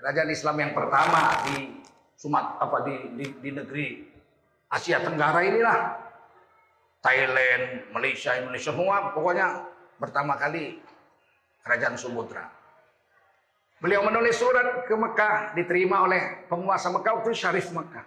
kerajaan 0.00 0.30
Islam 0.30 0.56
yang 0.60 0.72
pertama 0.76 1.20
di 1.48 1.80
Sumat 2.20 2.60
apa 2.60 2.84
di, 2.84 2.94
di, 3.16 3.24
di 3.40 3.50
negeri 3.56 3.86
Asia 4.68 5.00
Tenggara 5.00 5.40
inilah. 5.40 5.78
Thailand, 7.00 7.96
Malaysia, 7.96 8.36
Indonesia 8.36 8.76
semua 8.76 9.16
pokoknya 9.16 9.64
pertama 9.96 10.36
kali 10.36 10.76
kerajaan 11.64 11.96
Sumudra. 11.96 12.48
Beliau 13.80 14.04
menulis 14.04 14.36
surat 14.36 14.84
ke 14.84 14.92
Mekah 14.92 15.56
diterima 15.56 16.04
oleh 16.04 16.44
penguasa 16.52 16.92
Mekah 16.92 17.24
itu 17.24 17.32
Syarif 17.32 17.72
Mekah. 17.72 18.04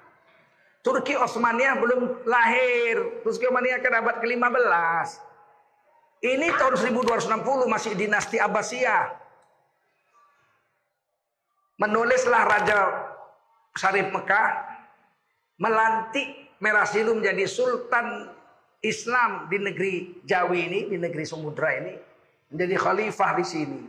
Turki 0.85 1.17
Osmania 1.17 1.73
belum 1.81 2.27
lahir. 2.29 3.25
Turki 3.25 3.49
Osmania 3.49 3.81
kan 3.81 3.97
abad 3.97 4.21
ke-15. 4.21 5.09
Ini 6.23 6.47
tahun 6.55 6.75
1260 6.77 7.73
masih 7.73 7.93
dinasti 7.97 8.37
Abbasiyah. 8.37 9.17
Menulislah 11.81 12.43
Raja 12.45 12.79
Syarif 13.73 14.13
Mekah 14.13 14.47
melantik 15.57 16.53
Merah 16.61 16.85
Silu 16.85 17.17
menjadi 17.17 17.49
Sultan 17.49 18.29
Islam 18.79 19.49
di 19.49 19.57
negeri 19.57 20.21
Jawi 20.23 20.59
ini, 20.69 20.79
di 20.91 20.97
negeri 21.01 21.25
Samudra 21.27 21.75
ini, 21.75 21.97
menjadi 22.53 22.75
khalifah 22.77 23.31
di 23.33 23.45
sini. 23.45 23.81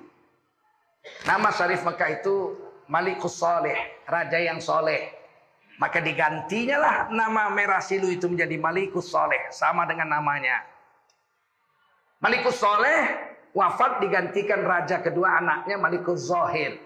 Nama 1.28 1.52
Syarif 1.52 1.84
Mekah 1.84 2.10
itu 2.24 2.56
Malikus 2.88 3.36
Soleh, 3.36 3.76
Raja 4.08 4.40
yang 4.40 4.56
soleh. 4.56 5.12
Maka 5.76 6.00
digantinya 6.00 6.80
lah 6.80 6.96
nama 7.12 7.52
Merah 7.52 7.84
Silu 7.84 8.08
itu 8.08 8.24
menjadi 8.24 8.56
Malikus 8.56 9.12
Soleh, 9.12 9.52
sama 9.52 9.84
dengan 9.84 10.16
namanya. 10.16 10.64
Malikus 12.24 12.56
Soleh 12.56 13.20
wafat 13.52 14.00
digantikan 14.00 14.64
raja 14.64 15.04
kedua 15.04 15.44
anaknya 15.44 15.76
Malikus 15.76 16.24
Zohir. 16.24 16.80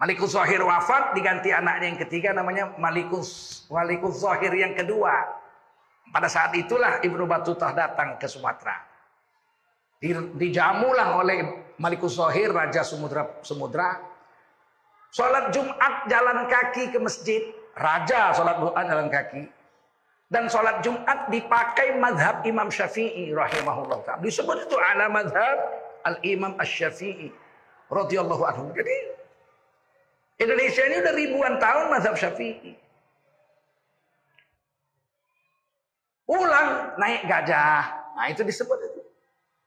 Malikus 0.00 0.32
Zahir 0.32 0.64
wafat 0.64 1.12
diganti 1.12 1.52
anaknya 1.52 1.92
yang 1.92 2.00
ketiga 2.00 2.32
namanya 2.32 2.72
Malikus 2.80 3.62
Malikus 3.68 4.24
Zahir 4.24 4.48
yang 4.56 4.72
kedua. 4.72 5.12
Pada 6.08 6.24
saat 6.24 6.56
itulah 6.56 7.04
Ibnu 7.04 7.28
Battuta 7.28 7.68
datang 7.76 8.16
ke 8.16 8.24
Sumatera. 8.24 8.89
Dijamulah 10.36 11.20
oleh 11.20 11.38
Malikus 11.76 12.16
Zahir 12.16 12.48
Raja 12.48 12.80
Samudra 12.80 13.28
Samudra. 13.44 14.00
Salat 15.12 15.52
Jumat 15.52 16.08
jalan 16.08 16.48
kaki 16.48 16.88
ke 16.88 16.98
masjid. 17.02 17.42
Raja 17.76 18.32
salat 18.32 18.56
Jumat 18.60 18.84
jalan 18.88 19.08
kaki. 19.12 19.42
Dan 20.30 20.46
sholat 20.46 20.78
Jumat 20.86 21.26
dipakai 21.26 21.98
madhab 21.98 22.46
Imam 22.46 22.70
Syafi'i 22.70 23.34
rahimahullah. 23.34 24.22
Disebut 24.22 24.62
itu 24.62 24.78
ala 24.78 25.10
madhab 25.10 25.58
al-Imam 26.06 26.54
Ash-Syafi'i 26.54 27.34
radhiyallahu 27.90 28.42
anhu. 28.46 28.70
Jadi 28.70 28.96
Indonesia 30.38 30.82
ini 30.86 30.96
udah 31.02 31.14
ribuan 31.18 31.54
tahun 31.58 31.84
mazhab 31.90 32.14
Syafi'i. 32.14 32.78
Pulang 36.30 36.94
naik 36.94 37.26
gajah. 37.26 38.14
Nah 38.14 38.26
itu 38.30 38.46
disebut 38.46 38.78
itu. 38.86 38.99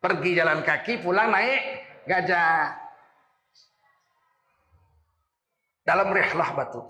Pergi 0.03 0.35
jalan 0.35 0.59
kaki, 0.67 0.99
pulang 0.99 1.31
naik 1.31 1.63
gajah. 2.03 2.75
Dalam 5.87 6.11
rihlah 6.11 6.51
batu. 6.51 6.83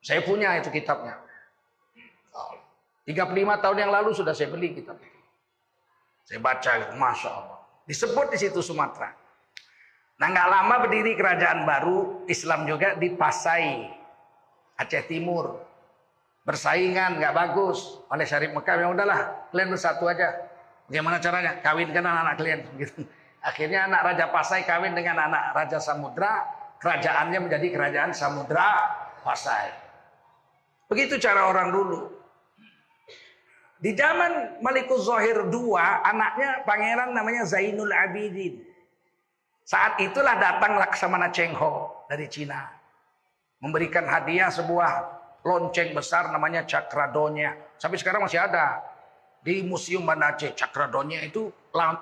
Saya 0.00 0.24
punya 0.24 0.56
itu 0.56 0.72
kitabnya. 0.72 1.20
35 3.04 3.62
tahun 3.62 3.76
yang 3.76 3.92
lalu 3.92 4.16
sudah 4.16 4.32
saya 4.32 4.48
beli 4.48 4.72
kitab. 4.72 4.96
Saya 6.24 6.38
baca, 6.40 6.96
Masya 6.96 7.30
Allah. 7.30 7.58
Disebut 7.84 8.32
di 8.32 8.38
situ 8.40 8.64
Sumatera. 8.64 9.12
Nah 10.22 10.28
nggak 10.30 10.48
lama 10.48 10.74
berdiri 10.86 11.18
kerajaan 11.18 11.66
baru 11.66 12.22
Islam 12.30 12.62
juga 12.62 12.94
di 12.94 13.10
Pasai 13.10 13.90
Aceh 14.78 15.10
Timur 15.10 15.58
bersaingan 16.46 17.18
nggak 17.18 17.34
bagus 17.34 18.02
oleh 18.06 18.22
Syarif 18.22 18.54
Mekah 18.54 18.86
yang 18.86 18.94
udahlah 18.94 19.50
kalian 19.50 19.74
bersatu 19.74 20.06
aja 20.06 20.30
bagaimana 20.88 21.18
caranya? 21.22 21.52
Kawinkan 21.60 22.02
anak-anak 22.02 22.34
kalian. 22.38 22.60
Gitu. 22.80 23.00
Akhirnya 23.42 23.90
anak 23.90 24.06
Raja 24.06 24.26
Pasai 24.30 24.62
kawin 24.62 24.94
dengan 24.94 25.18
anak 25.18 25.50
Raja 25.50 25.82
Samudra. 25.82 26.46
Kerajaannya 26.78 27.38
menjadi 27.42 27.66
kerajaan 27.74 28.10
Samudra 28.14 28.78
Pasai. 29.26 29.70
Begitu 30.86 31.18
cara 31.18 31.50
orang 31.50 31.74
dulu. 31.74 32.22
Di 33.82 33.98
zaman 33.98 34.62
Malikus 34.62 35.10
Zohir 35.10 35.50
II 35.50 35.74
anaknya 35.78 36.62
pangeran 36.62 37.10
namanya 37.10 37.42
Zainul 37.42 37.90
Abidin. 37.90 38.62
Saat 39.66 39.98
itulah 39.98 40.38
datang 40.38 40.78
Laksamana 40.78 41.34
Cheng 41.34 41.54
Ho 41.58 42.06
dari 42.06 42.30
Cina. 42.30 42.70
Memberikan 43.58 44.06
hadiah 44.06 44.50
sebuah 44.54 44.90
lonceng 45.42 45.94
besar 45.94 46.30
namanya 46.30 46.62
Cakradonya. 46.62 47.58
Sampai 47.78 47.98
sekarang 47.98 48.22
masih 48.22 48.38
ada. 48.38 48.82
Di 49.42 49.66
Museum 49.66 50.06
Banda 50.06 50.32
Aceh. 50.32 50.54
Cakradonya 50.54 51.26
itu 51.26 51.50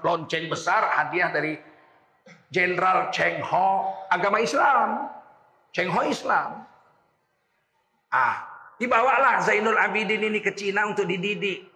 lonceng 0.04 0.52
besar 0.52 0.92
hadiah 1.00 1.32
dari 1.32 1.56
Jenderal 2.52 3.08
Cheng 3.08 3.40
Ho 3.40 3.96
agama 4.12 4.44
Islam. 4.44 5.08
Cheng 5.72 5.88
Ho 5.88 6.04
Islam. 6.04 6.66
Ah, 8.10 8.44
dibawalah 8.76 9.40
Zainul 9.40 9.78
Abidin 9.78 10.20
ini 10.20 10.42
ke 10.42 10.52
Cina 10.52 10.84
untuk 10.84 11.06
dididik. 11.06 11.70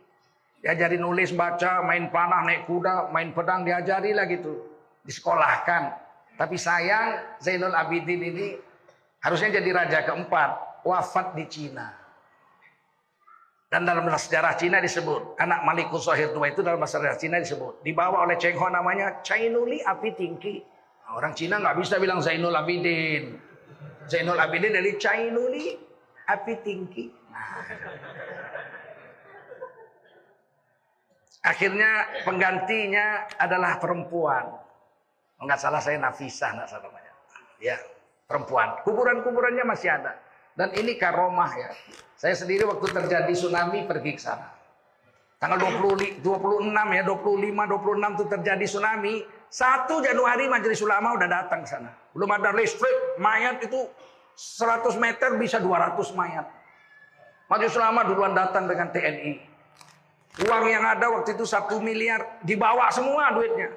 Diajari 0.61 0.97
nulis, 0.97 1.31
baca, 1.31 1.85
main 1.85 2.09
panah, 2.09 2.41
naik 2.43 2.65
kuda, 2.65 3.13
main 3.13 3.37
pedang, 3.37 3.69
diajari 3.69 4.17
lah 4.17 4.25
gitu. 4.27 4.65
Disekolahkan. 5.05 5.93
Tapi 6.35 6.57
sayang 6.59 7.39
Zainul 7.39 7.77
Abidin 7.77 8.21
ini 8.21 8.59
harusnya 9.23 9.61
jadi 9.61 9.71
raja 9.71 10.03
keempat. 10.03 10.83
Wafat 10.85 11.33
di 11.39 11.45
Cina. 11.49 12.04
Dan 13.75 13.91
dalam 13.91 14.07
sejarah 14.07 14.55
Cina 14.55 14.79
disebut. 14.79 15.35
Anak 15.35 15.67
Malikus 15.67 16.07
Sohir 16.07 16.31
tua 16.31 16.47
itu 16.47 16.63
dalam 16.63 16.79
sejarah 16.79 17.19
Cina 17.19 17.43
disebut. 17.43 17.83
Dibawa 17.83 18.23
oleh 18.23 18.39
Cheng 18.39 18.55
Ho 18.55 18.71
namanya 18.71 19.19
Chainuli 19.27 19.83
Api 19.83 20.15
Tingki. 20.15 20.63
Orang 21.11 21.35
Cina 21.35 21.59
nggak 21.59 21.83
bisa 21.83 21.99
bilang 21.99 22.23
Zainul 22.23 22.55
Abidin. 22.55 23.35
Zainul 24.07 24.39
Abidin 24.39 24.79
dari 24.79 24.95
Chainuli 24.95 25.75
Api 26.31 26.55
Tingki. 26.63 27.11
Nah. 27.35 27.67
Akhirnya 31.43 31.91
penggantinya 32.23 33.27
adalah 33.43 33.83
perempuan. 33.83 34.55
Enggak 35.43 35.59
salah 35.59 35.83
saya 35.83 35.99
Nafisah, 35.99 36.55
enggak 36.55 36.71
salah 36.71 36.87
namanya. 36.95 37.11
Ya, 37.59 37.75
perempuan. 38.31 38.79
Kuburan-kuburannya 38.87 39.67
masih 39.67 39.91
ada. 39.91 40.15
Dan 40.55 40.71
ini 40.79 40.95
karomah 40.95 41.51
ya. 41.59 41.71
Saya 42.15 42.39
sendiri 42.39 42.63
waktu 42.63 42.87
terjadi 42.95 43.33
tsunami 43.35 43.83
pergi 43.91 44.13
ke 44.15 44.23
sana. 44.23 44.55
Tanggal 45.43 45.61
20, 45.61 46.23
26 46.23 46.95
ya, 46.95 47.03
25, 47.05 47.69
26 47.69 48.17
itu 48.17 48.25
terjadi 48.31 48.65
tsunami. 48.65 49.15
1 49.51 50.07
Januari 50.07 50.45
Majelis 50.47 50.81
Ulama 50.83 51.19
udah 51.19 51.29
datang 51.29 51.67
ke 51.67 51.69
sana. 51.69 51.91
Belum 52.15 52.31
ada 52.31 52.55
listrik, 52.55 53.19
mayat 53.19 53.63
itu 53.67 53.87
100 54.35 54.95
meter 54.99 55.35
bisa 55.37 55.59
200 55.59 56.15
mayat. 56.15 56.47
Majelis 57.51 57.75
Ulama 57.75 58.07
duluan 58.07 58.33
datang 58.33 58.71
dengan 58.71 58.89
TNI. 58.95 59.35
Uang 60.49 60.65
yang 60.67 60.83
ada 60.83 61.07
waktu 61.15 61.39
itu 61.39 61.47
satu 61.47 61.79
miliar 61.79 62.43
dibawa 62.43 62.91
semua 62.91 63.35
duitnya. 63.35 63.71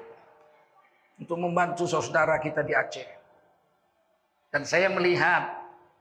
Untuk 1.18 1.38
membantu 1.38 1.86
saudara 1.90 2.38
kita 2.38 2.62
di 2.62 2.74
Aceh. 2.74 3.06
Dan 4.54 4.62
saya 4.62 4.86
melihat 4.88 5.57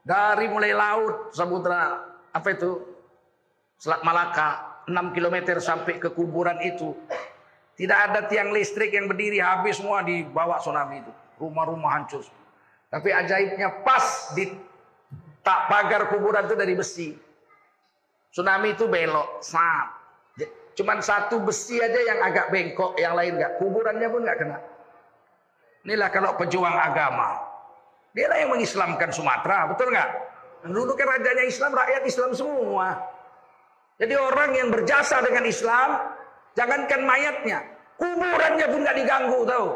dari 0.08 0.48
mulai 0.48 0.72
laut 0.72 1.36
samudra 1.36 2.00
apa 2.32 2.48
itu 2.56 2.96
Selat 3.78 4.02
Malaka 4.08 4.80
6 4.88 5.12
km 5.12 5.60
sampai 5.60 6.00
ke 6.00 6.10
kuburan 6.16 6.64
itu 6.64 6.96
tidak 7.76 8.10
ada 8.10 8.20
tiang 8.26 8.56
listrik 8.56 8.96
yang 8.96 9.12
berdiri 9.12 9.44
habis 9.44 9.78
semua 9.78 10.02
dibawa 10.02 10.64
tsunami 10.64 11.04
itu 11.04 11.12
rumah-rumah 11.44 11.92
hancur 12.00 12.24
tapi 12.88 13.12
ajaibnya 13.12 13.84
pas 13.84 14.32
di 14.32 14.48
tak 15.44 15.68
pagar 15.68 16.08
kuburan 16.08 16.48
itu 16.48 16.56
dari 16.56 16.74
besi 16.74 17.12
tsunami 18.32 18.80
itu 18.80 18.88
belok 18.88 19.44
sap 19.44 19.98
Cuman 20.78 21.02
satu 21.02 21.42
besi 21.42 21.82
aja 21.82 21.98
yang 21.98 22.22
agak 22.22 22.54
bengkok, 22.54 22.94
yang 23.02 23.18
lain 23.18 23.42
enggak. 23.42 23.58
Kuburannya 23.58 24.08
pun 24.14 24.22
enggak 24.22 24.38
kena. 24.38 24.58
Inilah 25.90 26.10
kalau 26.14 26.38
pejuang 26.38 26.78
agama. 26.78 27.47
Dia 28.16 28.28
lah 28.32 28.38
yang 28.40 28.52
mengislamkan 28.56 29.10
Sumatera, 29.12 29.68
betul 29.72 29.92
nggak? 29.92 30.10
Dulu 30.68 30.94
kan 30.98 31.08
rajanya 31.18 31.46
Islam, 31.48 31.72
rakyat 31.76 32.04
Islam 32.04 32.32
semua. 32.34 32.88
Jadi 33.98 34.14
orang 34.14 34.52
yang 34.54 34.70
berjasa 34.70 35.22
dengan 35.26 35.46
Islam, 35.48 35.90
jangankan 36.54 37.02
mayatnya, 37.02 37.60
kuburannya 37.98 38.66
pun 38.70 38.80
nggak 38.86 38.98
diganggu, 38.98 39.40
tahu? 39.46 39.70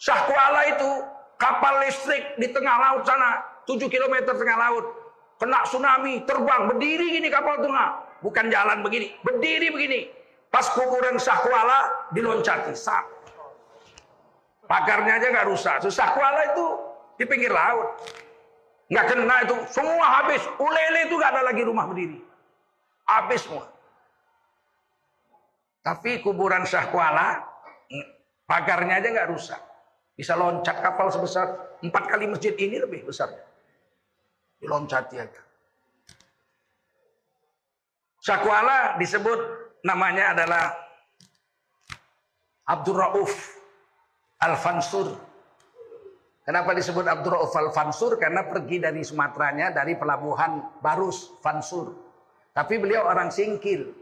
Syah 0.00 0.20
Kuala 0.24 0.62
itu 0.72 0.90
kapal 1.36 1.84
listrik 1.84 2.36
di 2.40 2.48
tengah 2.48 2.76
laut 2.80 3.02
sana, 3.04 3.44
7 3.68 3.84
km 3.88 4.32
tengah 4.32 4.56
laut, 4.56 4.84
kena 5.36 5.60
tsunami, 5.68 6.24
terbang, 6.24 6.68
berdiri 6.72 7.20
gini 7.20 7.28
kapal 7.28 7.60
tengah. 7.60 8.00
Bukan 8.20 8.52
jalan 8.52 8.84
begini, 8.84 9.16
berdiri 9.24 9.68
begini. 9.72 10.00
Pas 10.52 10.66
kuburan 10.72 11.16
Sahwala 11.16 12.10
diloncati, 12.12 12.76
sak. 12.76 13.19
Pagarnya 14.70 15.18
aja 15.18 15.26
nggak 15.34 15.48
rusak. 15.50 15.82
So, 15.82 15.90
Sahwala 15.90 16.54
itu 16.54 16.66
di 17.18 17.26
pinggir 17.26 17.50
laut. 17.50 17.98
Nggak 18.86 19.06
kena 19.10 19.36
itu, 19.42 19.56
semua 19.66 20.22
habis. 20.22 20.38
Ulele 20.62 21.10
itu 21.10 21.18
nggak 21.18 21.30
ada 21.34 21.42
lagi 21.50 21.62
rumah 21.66 21.90
berdiri. 21.90 22.22
Habis 23.10 23.42
semua. 23.50 23.66
Tapi 25.82 26.22
kuburan 26.22 26.62
Sahwala, 26.70 27.42
pagarnya 28.46 29.02
aja 29.02 29.10
nggak 29.10 29.30
rusak. 29.34 29.58
Bisa 30.14 30.38
loncat 30.38 30.78
kapal 30.78 31.10
sebesar 31.10 31.74
empat 31.82 32.06
kali 32.06 32.30
masjid 32.30 32.54
ini 32.54 32.78
lebih 32.78 33.10
besar. 33.10 33.26
Diloncati 34.62 35.16
aja. 35.18 35.42
Syakwala 38.20 39.00
disebut 39.00 39.40
namanya 39.80 40.36
adalah 40.36 40.76
Abdul 42.68 43.00
Rauf 43.00 43.59
Al-Fansur. 44.40 45.20
Kenapa 46.40 46.72
disebut 46.72 47.04
Abdul 47.04 47.36
Rauf 47.36 47.52
Al-Fansur? 47.52 48.16
Karena 48.16 48.48
pergi 48.48 48.80
dari 48.80 49.04
Sumateranya 49.04 49.70
dari 49.70 49.94
pelabuhan 49.94 50.80
Barus, 50.80 51.36
Fansur. 51.44 51.92
Tapi 52.56 52.80
beliau 52.80 53.06
orang 53.06 53.28
Singkil. 53.28 53.92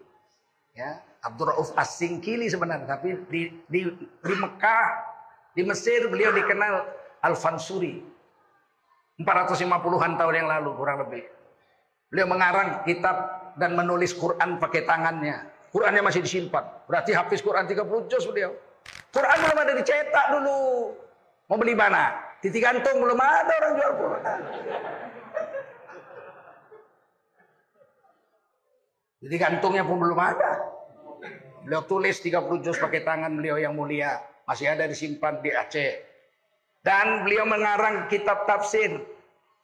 Ya, 0.78 1.02
Abdul 1.26 1.50
Rauf 1.50 1.74
As-Singkili 1.74 2.46
sebenarnya. 2.46 2.86
Tapi 2.86 3.26
di, 3.26 3.50
di, 3.66 3.80
di 3.98 4.34
Mekah, 4.38 4.86
di 5.52 5.62
Mesir 5.66 6.06
beliau 6.06 6.30
dikenal 6.30 6.86
Al-Fansuri. 7.26 7.98
450-an 9.18 10.14
tahun 10.14 10.34
yang 10.38 10.48
lalu 10.48 10.70
kurang 10.78 11.02
lebih. 11.02 11.26
Beliau 12.08 12.30
mengarang 12.30 12.86
kitab 12.86 13.16
dan 13.58 13.74
menulis 13.74 14.14
Quran 14.14 14.62
pakai 14.62 14.86
tangannya. 14.86 15.50
Qurannya 15.74 16.00
masih 16.06 16.22
disimpan. 16.22 16.64
Berarti 16.86 17.12
habis 17.12 17.42
Quran 17.42 17.66
30 17.66 18.06
juz 18.08 18.24
beliau. 18.30 18.54
Quran 19.12 19.38
belum 19.40 19.58
ada 19.58 19.72
dicetak 19.76 20.26
dulu. 20.36 20.60
Mau 21.48 21.56
beli 21.56 21.72
mana? 21.72 22.12
Titik 22.44 22.60
gantung 22.60 23.00
belum 23.00 23.18
ada 23.18 23.52
orang 23.64 23.72
jual 23.74 23.92
Quran. 23.98 24.40
Jadi 29.18 29.34
gantungnya 29.34 29.82
pun 29.82 29.98
belum 29.98 30.18
ada. 30.18 30.52
Beliau 31.66 31.82
tulis 31.84 32.16
30 32.22 32.62
juz 32.62 32.78
pakai 32.78 33.02
tangan 33.02 33.34
beliau 33.34 33.58
yang 33.58 33.74
mulia. 33.74 34.22
Masih 34.46 34.70
ada 34.70 34.86
disimpan 34.86 35.42
di 35.42 35.50
Aceh. 35.50 35.92
Dan 36.86 37.26
beliau 37.26 37.44
mengarang 37.44 38.06
kitab 38.06 38.46
tafsir. 38.46 38.94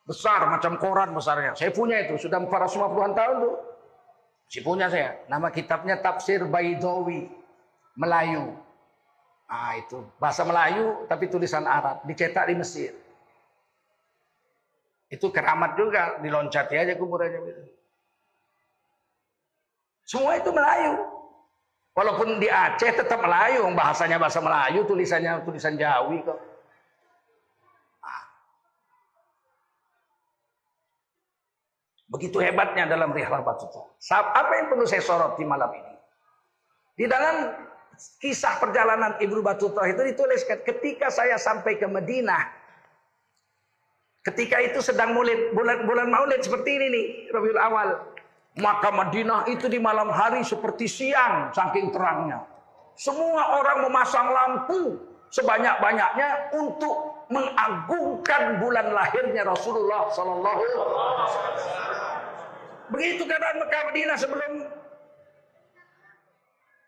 Besar, 0.04 0.44
macam 0.52 0.76
koran 0.76 1.16
besarnya. 1.16 1.56
Saya 1.56 1.72
punya 1.72 1.96
itu, 2.04 2.20
sudah 2.20 2.36
450-an 2.44 3.16
tahun 3.16 3.36
tuh. 3.40 3.56
Si 4.52 4.60
punya 4.60 4.92
saya. 4.92 5.16
Nama 5.32 5.48
kitabnya 5.48 5.96
Tafsir 6.04 6.44
Baidawi. 6.44 7.24
Melayu. 7.96 8.52
Ah 9.48 9.76
itu. 9.76 10.00
Bahasa 10.16 10.42
Melayu 10.42 11.04
tapi 11.08 11.28
tulisan 11.28 11.68
Arab. 11.68 12.04
Dicetak 12.08 12.48
di 12.48 12.54
Mesir. 12.56 12.92
Itu 15.12 15.28
keramat 15.28 15.76
juga. 15.76 16.18
Diloncati 16.20 16.74
aja 16.74 16.96
kuburannya. 16.96 17.68
Semua 20.04 20.36
itu 20.36 20.50
Melayu. 20.52 20.92
Walaupun 21.94 22.42
di 22.42 22.48
Aceh 22.48 22.92
tetap 22.96 23.20
Melayu. 23.20 23.68
Bahasanya 23.76 24.16
bahasa 24.16 24.40
Melayu. 24.40 24.88
Tulisannya 24.88 25.44
tulisan 25.44 25.76
Jawi 25.76 26.24
kok. 26.24 26.40
Begitu 32.14 32.38
hebatnya 32.38 32.86
dalam 32.86 33.10
rihlah 33.10 33.42
batu 33.42 33.66
Apa 34.14 34.52
yang 34.54 34.70
perlu 34.70 34.86
saya 34.86 35.02
sorot 35.02 35.34
di 35.34 35.42
malam 35.42 35.66
ini? 35.74 35.94
Di 36.94 37.10
dalam 37.10 37.50
kisah 38.18 38.58
perjalanan 38.58 39.18
Ibnu 39.20 39.40
Batuta 39.40 39.84
itu 39.86 40.02
dituliskan 40.02 40.62
ketika 40.62 41.08
saya 41.10 41.38
sampai 41.38 41.78
ke 41.78 41.86
Madinah. 41.86 42.62
Ketika 44.24 44.56
itu 44.64 44.80
sedang 44.80 45.12
mulid, 45.12 45.52
bulan 45.52 45.84
bulan 45.84 46.08
Maulid 46.08 46.40
seperti 46.40 46.80
ini 46.80 46.86
nih, 46.88 47.06
Rabiul 47.28 47.60
Awal. 47.60 47.88
Maka 48.56 48.88
Madinah 48.88 49.50
itu 49.52 49.68
di 49.68 49.76
malam 49.76 50.08
hari 50.08 50.40
seperti 50.46 50.88
siang 50.88 51.52
saking 51.52 51.92
terangnya. 51.92 52.40
Semua 52.94 53.58
orang 53.60 53.84
memasang 53.84 54.30
lampu 54.30 54.96
sebanyak-banyaknya 55.34 56.54
untuk 56.54 57.26
mengagungkan 57.26 58.62
bulan 58.62 58.94
lahirnya 58.94 59.42
Rasulullah 59.42 60.06
sallallahu 60.14 60.60
alaihi 60.62 60.78
wasallam. 60.78 61.94
Begitu 62.94 63.22
keadaan 63.26 63.56
Mekah 63.58 63.82
Madinah 63.90 64.16
sebelum 64.16 64.52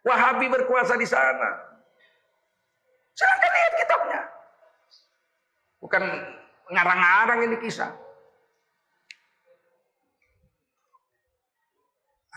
Wahabi 0.06 0.46
berkuasa 0.46 0.94
di 0.94 1.02
sana. 1.02 1.50
Silahkan 3.10 3.50
lihat 3.50 3.74
kitabnya. 3.74 4.20
Bukan 5.82 6.02
ngarang-ngarang 6.70 7.40
ini 7.50 7.56
kisah. 7.58 7.90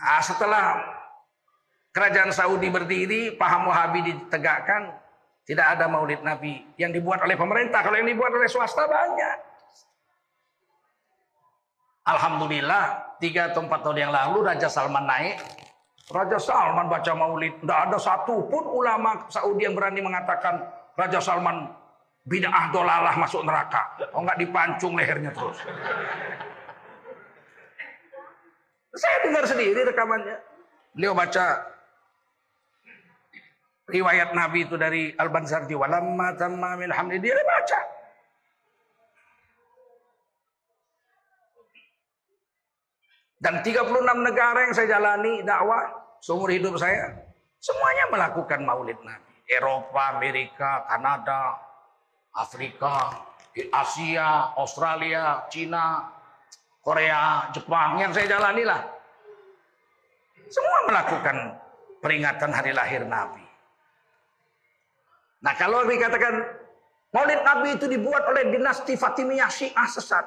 Nah, 0.00 0.22
setelah 0.24 0.82
kerajaan 1.94 2.34
Saudi 2.34 2.72
berdiri, 2.72 3.38
paham 3.38 3.70
Wahabi 3.70 4.02
ditegakkan, 4.02 4.90
tidak 5.46 5.78
ada 5.78 5.86
maulid 5.86 6.26
Nabi 6.26 6.66
yang 6.74 6.90
dibuat 6.90 7.22
oleh 7.22 7.38
pemerintah. 7.38 7.86
Kalau 7.86 7.94
yang 7.94 8.08
dibuat 8.10 8.34
oleh 8.34 8.50
swasta 8.50 8.88
banyak. 8.90 9.38
Alhamdulillah 12.08 13.14
tiga 13.22 13.54
atau 13.54 13.62
empat 13.62 13.86
tahun 13.86 14.08
yang 14.08 14.10
lalu 14.10 14.42
Raja 14.42 14.66
Salman 14.66 15.04
naik 15.06 15.36
Raja 16.10 16.38
Salman 16.42 16.90
baca 16.90 17.12
maulid. 17.14 17.54
Tidak 17.62 17.78
ada 17.88 17.98
satu 17.98 18.50
pun 18.50 18.66
ulama 18.66 19.30
Saudi 19.30 19.62
yang 19.62 19.78
berani 19.78 20.02
mengatakan 20.02 20.58
Raja 20.98 21.22
Salman 21.22 21.70
bid'ah 22.26 22.74
dolalah 22.74 23.14
masuk 23.14 23.46
neraka. 23.46 23.94
Oh 24.14 24.22
nggak 24.26 24.38
dipancung 24.42 24.98
lehernya 24.98 25.30
terus. 25.30 25.58
Saya 28.90 29.16
dengar 29.22 29.46
sendiri 29.46 29.86
rekamannya. 29.86 30.36
Beliau 30.98 31.14
baca 31.14 31.62
riwayat 33.86 34.34
Nabi 34.34 34.66
itu 34.66 34.74
dari 34.74 35.14
Al-Bansardi. 35.14 35.78
Walamma 35.78 36.34
tamma 36.34 36.74
min 36.74 36.90
hamdi. 36.90 37.22
Dia 37.22 37.38
baca. 37.38 37.80
Dan 43.40 43.64
36 43.64 43.88
negara 44.20 44.68
yang 44.68 44.74
saya 44.76 45.00
jalani 45.00 45.40
dakwah 45.40 45.88
seumur 46.20 46.52
hidup 46.52 46.76
saya. 46.76 47.08
Semuanya 47.56 48.12
melakukan 48.12 48.60
maulid 48.64 49.00
Nabi. 49.00 49.32
Eropa, 49.48 50.20
Amerika, 50.20 50.84
Kanada, 50.86 51.56
Afrika, 52.36 53.24
Asia, 53.72 54.54
Australia, 54.54 55.48
Cina, 55.48 56.04
Korea, 56.84 57.48
Jepang. 57.56 57.98
Yang 57.98 58.20
saya 58.20 58.26
jalani 58.36 58.62
lah. 58.68 58.80
Semua 60.52 60.78
melakukan 60.86 61.36
peringatan 62.04 62.50
hari 62.52 62.76
lahir 62.76 63.08
Nabi. 63.08 63.44
Nah 65.40 65.56
kalau 65.56 65.88
dikatakan 65.88 66.60
Maulid 67.10 67.42
Nabi 67.42 67.74
itu 67.74 67.86
dibuat 67.90 68.22
oleh 68.30 68.54
dinasti 68.54 68.94
Fatimiyah 68.94 69.50
Syiah 69.50 69.88
sesat. 69.90 70.22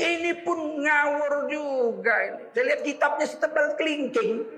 Ini 0.00 0.32
pun 0.40 0.80
ngawur 0.80 1.52
juga 1.52 2.14
ini. 2.24 2.42
Saya 2.56 2.64
lihat 2.72 2.80
kitabnya 2.80 3.26
setebal 3.28 3.76
kelingking. 3.76 4.48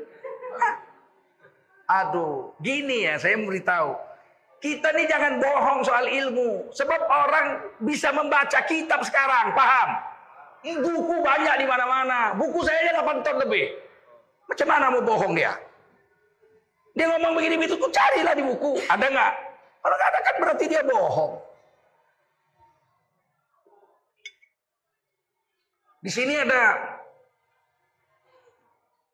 Aduh, 1.91 2.55
gini 2.63 3.11
ya 3.11 3.19
saya 3.19 3.35
beritahu. 3.43 3.99
Kita 4.63 4.95
nih 4.95 5.11
jangan 5.11 5.43
bohong 5.43 5.83
soal 5.83 6.07
ilmu. 6.07 6.71
Sebab 6.71 7.01
orang 7.11 7.47
bisa 7.83 8.15
membaca 8.15 8.63
kitab 8.63 9.03
sekarang, 9.03 9.51
paham? 9.59 9.89
Buku 10.63 11.19
banyak 11.19 11.59
di 11.59 11.67
mana-mana. 11.67 12.39
Buku 12.39 12.63
saya 12.63 12.79
aja 12.87 13.03
8 13.03 13.27
ton 13.27 13.43
lebih. 13.43 13.75
Macam 14.47 14.67
mana 14.71 14.95
mau 14.95 15.03
bohong 15.03 15.35
dia? 15.35 15.59
Dia 16.95 17.11
ngomong 17.11 17.35
begini 17.35 17.59
begitu, 17.59 17.75
tuh 17.83 17.91
carilah 17.91 18.39
di 18.39 18.47
buku. 18.47 18.79
Ada 18.87 19.07
nggak? 19.11 19.33
Kalau 19.83 19.97
nggak 19.99 20.11
ada 20.15 20.21
kan 20.23 20.35
berarti 20.39 20.65
dia 20.71 20.83
bohong. 20.87 21.33
Di 26.03 26.11
sini 26.11 26.35
ada 26.35 26.83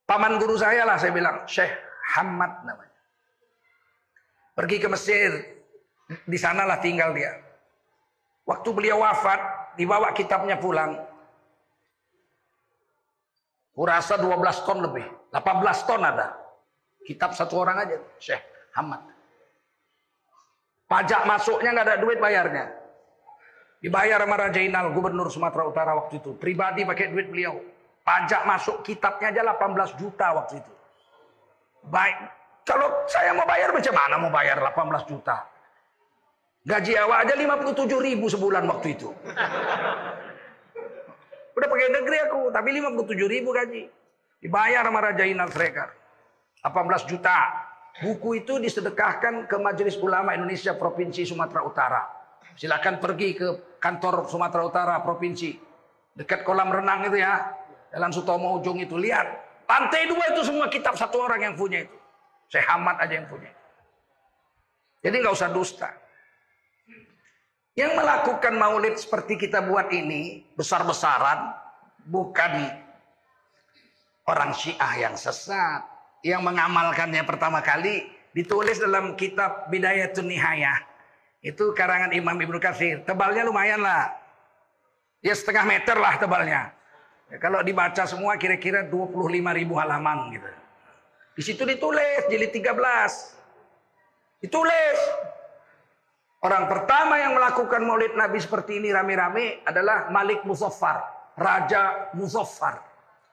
paman 0.09 0.40
guru 0.40 0.57
saya 0.57 0.88
lah 0.88 0.96
saya 0.96 1.12
bilang 1.12 1.44
Syekh 1.44 1.68
Hamad 2.16 2.64
namanya. 2.64 2.96
Pergi 4.57 4.81
ke 4.81 4.88
Mesir, 4.88 5.31
di 6.24 6.38
sanalah 6.40 6.81
tinggal 6.81 7.12
dia. 7.12 7.37
Waktu 8.48 8.68
beliau 8.72 9.05
wafat, 9.05 9.77
dibawa 9.77 10.16
kitabnya 10.16 10.57
pulang. 10.57 10.96
Kurasa 13.77 14.16
12 14.18 14.66
ton 14.66 14.81
lebih, 14.83 15.07
18 15.31 15.87
ton 15.87 16.03
ada. 16.03 16.35
Kitab 17.05 17.37
satu 17.37 17.61
orang 17.61 17.85
aja, 17.85 17.96
Syekh 18.16 18.42
Hamad. 18.74 19.05
Pajak 20.88 21.29
masuknya 21.29 21.77
nggak 21.77 21.87
ada 21.87 22.01
duit 22.01 22.16
bayarnya. 22.16 22.64
Dibayar 23.78 24.18
sama 24.18 24.34
Raja 24.34 24.58
Inal, 24.58 24.90
Gubernur 24.90 25.30
Sumatera 25.30 25.62
Utara 25.62 25.94
waktu 25.94 26.18
itu. 26.18 26.34
Pribadi 26.34 26.82
pakai 26.82 27.14
duit 27.14 27.30
beliau. 27.30 27.62
Pajak 28.02 28.42
masuk 28.42 28.82
kitabnya 28.82 29.30
aja 29.30 29.42
18 29.54 30.00
juta 30.00 30.26
waktu 30.34 30.58
itu. 30.58 30.72
Baik, 31.86 32.16
kalau 32.66 32.90
saya 33.06 33.30
mau 33.36 33.46
bayar 33.46 33.70
macam 33.70 33.94
mana 33.94 34.14
mau 34.18 34.32
bayar 34.34 34.58
18 34.58 35.06
juta? 35.06 35.46
Gaji 36.66 36.92
awak 36.98 37.18
aja 37.24 37.34
57 37.38 37.96
ribu 38.02 38.26
sebulan 38.26 38.66
waktu 38.66 38.98
itu. 38.98 39.14
Udah 41.56 41.68
pakai 41.70 41.88
negeri 41.90 42.18
aku, 42.28 42.50
tapi 42.50 42.68
57 42.74 43.30
ribu 43.30 43.54
gaji. 43.54 43.86
Dibayar 44.42 44.82
sama 44.82 45.00
Raja 45.00 45.22
Inal 45.22 45.54
Srekar. 45.54 45.94
18 46.66 47.06
juta. 47.06 47.38
Buku 47.98 48.42
itu 48.42 48.58
disedekahkan 48.62 49.50
ke 49.50 49.56
Majelis 49.58 49.98
Ulama 49.98 50.34
Indonesia 50.34 50.74
Provinsi 50.74 51.26
Sumatera 51.26 51.66
Utara. 51.66 52.17
Silakan 52.59 52.98
pergi 52.98 53.38
ke 53.38 53.79
kantor 53.79 54.27
Sumatera 54.27 54.66
Utara 54.66 54.94
Provinsi. 54.98 55.55
Dekat 56.18 56.42
kolam 56.42 56.74
renang 56.74 57.07
itu 57.07 57.22
ya. 57.22 57.55
Jalan 57.94 58.11
Sutomo 58.11 58.59
ujung 58.59 58.83
itu. 58.83 58.98
Lihat. 58.98 59.46
Lantai 59.70 60.11
dua 60.11 60.35
itu 60.35 60.42
semua 60.42 60.66
kitab 60.66 60.98
satu 60.98 61.22
orang 61.22 61.38
yang 61.38 61.55
punya 61.55 61.87
itu. 61.87 61.96
Saya 62.51 62.66
Hamad 62.74 62.98
aja 62.98 63.14
yang 63.14 63.31
punya. 63.31 63.55
Jadi 65.07 65.14
nggak 65.22 65.35
usah 65.38 65.55
dusta. 65.55 65.90
Yang 67.79 67.94
melakukan 67.94 68.55
maulid 68.59 68.98
seperti 68.98 69.38
kita 69.38 69.62
buat 69.62 69.94
ini. 69.94 70.42
Besar-besaran. 70.59 71.55
Bukan 72.11 72.53
orang 74.27 74.51
syiah 74.51 75.07
yang 75.07 75.14
sesat. 75.14 75.87
Yang 76.27 76.42
mengamalkannya 76.42 77.22
pertama 77.22 77.62
kali. 77.62 78.11
Ditulis 78.35 78.83
dalam 78.83 79.14
kitab 79.14 79.70
Bidayatun 79.70 80.27
Nihayah 80.27 80.97
itu 81.42 81.70
karangan 81.74 82.11
Imam 82.11 82.35
Ibnu 82.35 82.59
Katsir. 82.59 83.07
Tebalnya 83.07 83.46
lumayan 83.46 83.79
lah. 83.79 84.11
Ya 85.22 85.35
setengah 85.35 85.66
meter 85.66 85.98
lah 85.98 86.18
tebalnya. 86.18 86.74
Ya, 87.29 87.37
kalau 87.38 87.61
dibaca 87.61 88.07
semua 88.09 88.35
kira-kira 88.40 88.87
25 88.87 89.14
ribu 89.55 89.74
halaman 89.77 90.33
gitu. 90.35 90.51
Di 91.38 91.42
situ 91.44 91.62
ditulis 91.62 92.27
jilid 92.27 92.51
13. 92.51 92.74
Ditulis. 94.42 94.98
Orang 96.38 96.70
pertama 96.70 97.18
yang 97.18 97.35
melakukan 97.35 97.83
maulid 97.83 98.14
Nabi 98.14 98.38
seperti 98.38 98.79
ini 98.79 98.94
rame-rame 98.94 99.66
adalah 99.66 100.07
Malik 100.11 100.46
Muzaffar. 100.46 101.03
Raja 101.38 102.14
Muzaffar. 102.14 102.83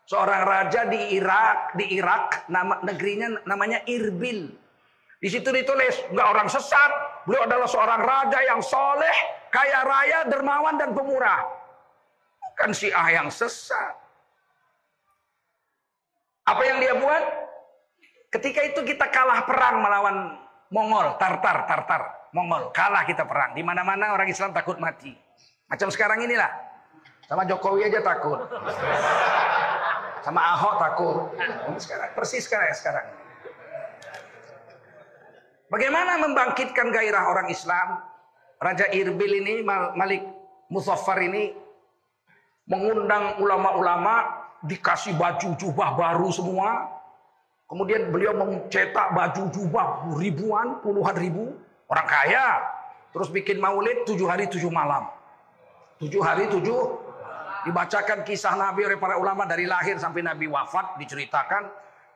Seorang 0.05 0.45
raja 0.45 0.85
di 0.85 1.17
Irak, 1.17 1.73
di 1.73 1.97
Irak, 1.97 2.45
nama 2.45 2.77
negerinya 2.85 3.41
namanya 3.49 3.81
Irbil. 3.89 4.53
Di 5.17 5.29
situ 5.33 5.49
ditulis, 5.49 5.97
nggak 6.13 6.27
orang 6.29 6.45
sesat. 6.45 6.93
Beliau 7.25 7.43
adalah 7.49 7.65
seorang 7.65 8.01
raja 8.05 8.39
yang 8.45 8.61
soleh, 8.61 9.17
kaya 9.49 9.81
raya, 9.81 10.19
dermawan 10.29 10.77
dan 10.77 10.93
pemurah. 10.93 11.41
Bukan 12.55 12.71
ah 12.93 13.09
yang 13.09 13.27
sesat. 13.33 13.93
Apa 16.45 16.61
yang 16.61 16.77
dia 16.77 16.93
buat? 17.01 17.23
Ketika 18.29 18.61
itu 18.61 18.85
kita 18.85 19.09
kalah 19.09 19.41
perang 19.49 19.81
melawan 19.81 20.17
Mongol, 20.69 21.17
Tartar, 21.17 21.65
Tartar, 21.65 22.01
Mongol. 22.35 22.69
Kalah 22.69 23.07
kita 23.09 23.25
perang. 23.25 23.57
Di 23.57 23.65
mana-mana 23.65 24.13
orang 24.13 24.29
Islam 24.29 24.53
takut 24.53 24.77
mati. 24.77 25.13
Macam 25.65 25.89
sekarang 25.89 26.21
inilah. 26.21 26.51
Sama 27.25 27.41
Jokowi 27.49 27.89
aja 27.89 28.05
takut. 28.05 28.37
Sama 30.21 30.41
Ahok 30.53 30.73
takut. 30.77 31.17
Sekarang 31.81 32.09
persis 32.13 32.45
sekarang 32.45 32.69
sekarang. 32.77 33.05
Bagaimana 35.65 36.21
membangkitkan 36.21 36.93
gairah 36.93 37.25
orang 37.25 37.49
Islam? 37.49 37.97
Raja 38.61 38.85
Irbil 38.93 39.41
ini, 39.41 39.55
Malik 39.97 40.21
Muzaffar 40.69 41.17
ini 41.25 41.53
mengundang 42.69 43.41
ulama-ulama 43.41 44.45
dikasih 44.65 45.17
baju 45.17 45.57
jubah 45.57 45.97
baru 45.97 46.29
semua. 46.29 46.89
Kemudian 47.65 48.13
beliau 48.13 48.37
mencetak 48.37 49.09
baju 49.17 49.43
jubah 49.49 50.05
ribuan, 50.21 50.85
puluhan 50.85 51.17
ribu. 51.17 51.49
Orang 51.89 52.07
kaya. 52.09 52.61
Terus 53.09 53.29
bikin 53.33 53.57
maulid 53.57 54.05
tujuh 54.05 54.29
hari 54.29 54.45
tujuh 54.45 54.69
malam. 54.69 55.09
Tujuh 55.97 56.21
hari 56.21 56.45
tujuh 56.51 56.77
dibacakan 57.65 58.21
kisah 58.21 58.53
Nabi 58.53 58.85
oleh 58.85 59.01
para 59.01 59.17
ulama 59.17 59.49
dari 59.49 59.65
lahir 59.65 59.97
sampai 59.97 60.21
Nabi 60.21 60.45
wafat 60.45 61.01
diceritakan 61.01 61.65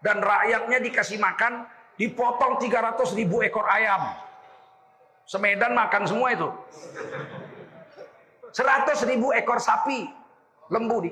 dan 0.06 0.22
rakyatnya 0.22 0.78
dikasih 0.78 1.18
makan 1.18 1.66
dipotong 2.00 2.56
300 2.64 3.20
ribu 3.20 3.44
ekor 3.44 3.68
ayam. 3.68 4.16
Semedan 5.28 5.76
makan 5.76 6.08
semua 6.08 6.32
itu. 6.32 6.50
100 8.50 9.12
ribu 9.12 9.30
ekor 9.36 9.62
sapi, 9.62 10.10
lembu 10.74 10.98
di 11.06 11.12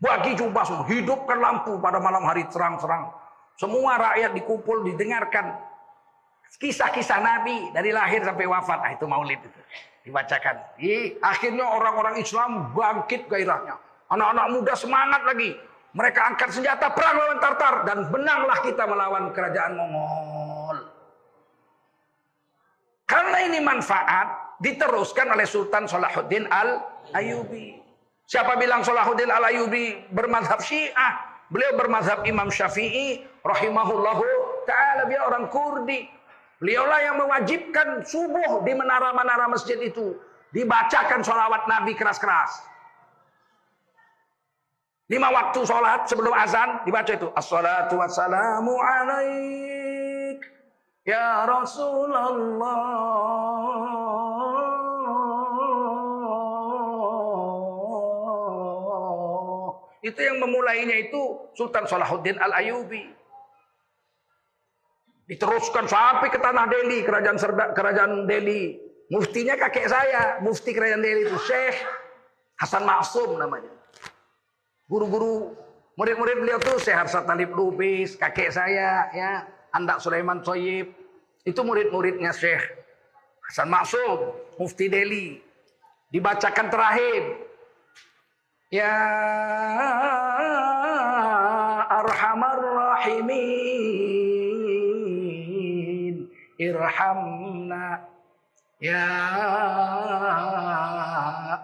bagi 0.00 0.32
jubah 0.32 0.64
semua, 0.64 0.88
hidupkan 0.88 1.36
lampu 1.36 1.76
pada 1.76 2.00
malam 2.00 2.24
hari 2.24 2.48
terang-terang. 2.48 3.12
Semua 3.60 4.00
rakyat 4.00 4.32
dikumpul, 4.32 4.88
didengarkan 4.88 5.60
kisah-kisah 6.56 7.20
Nabi 7.20 7.68
dari 7.76 7.92
lahir 7.92 8.24
sampai 8.24 8.48
wafat. 8.48 8.80
Ah, 8.80 8.90
itu 8.96 9.04
maulid 9.04 9.36
itu. 9.36 9.60
Dibacakan. 10.08 10.56
Di, 10.80 11.20
akhirnya 11.20 11.68
orang-orang 11.68 12.16
Islam 12.16 12.72
bangkit 12.72 13.28
gairahnya. 13.28 13.76
Anak-anak 14.08 14.46
muda 14.56 14.72
semangat 14.72 15.20
lagi. 15.28 15.52
Mereka 15.90 16.20
angkat 16.22 16.54
senjata 16.54 16.94
perang 16.94 17.18
lawan 17.18 17.38
Tartar 17.42 17.74
dan 17.82 17.98
benanglah 18.14 18.58
kita 18.62 18.86
melawan 18.86 19.34
kerajaan 19.34 19.74
Mongol. 19.74 20.78
Karena 23.10 23.38
ini 23.42 23.58
manfaat 23.58 24.58
diteruskan 24.62 25.34
oleh 25.34 25.42
Sultan 25.42 25.90
Salahuddin 25.90 26.46
Al 26.46 26.78
Ayubi. 27.10 27.74
Siapa 28.30 28.54
bilang 28.54 28.86
Salahuddin 28.86 29.34
Al 29.34 29.50
Ayubi 29.50 29.98
bermadhab 30.14 30.62
Syiah? 30.62 31.30
Beliau 31.50 31.74
bermazhab 31.74 32.22
Imam 32.30 32.46
Syafi'i 32.46 33.26
rahimahullahu 33.42 34.22
taala 34.70 35.10
dia 35.10 35.26
orang 35.26 35.50
Kurdi. 35.50 36.06
Beliaulah 36.62 37.00
yang 37.02 37.16
mewajibkan 37.18 38.06
subuh 38.06 38.62
di 38.62 38.72
menara-menara 38.78 39.50
masjid 39.50 39.80
itu 39.82 40.14
dibacakan 40.54 41.26
sholawat 41.26 41.66
Nabi 41.66 41.98
keras-keras. 41.98 42.62
Lima 45.10 45.26
waktu 45.34 45.66
sholat 45.66 46.06
sebelum 46.06 46.30
azan 46.30 46.86
dibaca 46.86 47.10
itu. 47.10 47.26
Assalatu 47.34 47.98
wassalamu 47.98 48.78
alaik. 48.78 50.38
Ya 51.02 51.42
Rasulullah. 51.50 52.78
Itu 60.00 60.20
yang 60.22 60.38
memulainya 60.38 61.10
itu 61.10 61.50
Sultan 61.58 61.90
Salahuddin 61.90 62.38
Al-Ayubi. 62.38 63.10
Diteruskan 65.26 65.90
sampai 65.90 66.30
ke 66.30 66.38
tanah 66.38 66.70
Delhi, 66.70 67.02
kerajaan 67.02 67.38
Serda, 67.38 67.74
kerajaan 67.74 68.30
Delhi. 68.30 68.78
Muftinya 69.10 69.58
kakek 69.58 69.90
saya, 69.90 70.38
mufti 70.38 70.70
kerajaan 70.70 71.02
Delhi 71.02 71.26
itu 71.26 71.38
Syekh 71.42 71.82
Hasan 72.62 72.86
Maksum 72.86 73.34
namanya. 73.34 73.79
Guru-guru 74.90 75.54
murid-murid 75.94 76.42
beliau 76.42 76.58
tuh 76.58 76.82
Syekh 76.82 76.98
Harsat 76.98 77.22
Talib 77.22 77.54
Lubis, 77.54 78.18
kakek 78.18 78.50
saya 78.50 79.06
ya, 79.14 79.46
Andak 79.70 80.02
Sulaiman 80.02 80.42
Soyib. 80.42 80.90
Itu 81.46 81.62
murid-muridnya 81.62 82.34
Syekh 82.34 82.66
Hasan 83.46 83.70
Maksum, 83.70 84.34
Mufti 84.58 84.90
Delhi. 84.90 85.38
Dibacakan 86.10 86.74
terakhir. 86.74 87.38
Ya 88.70 88.98
Arhamar 91.90 92.58
Rahimin 92.62 93.30
Irhamna 96.54 98.06
Ya 98.78 99.10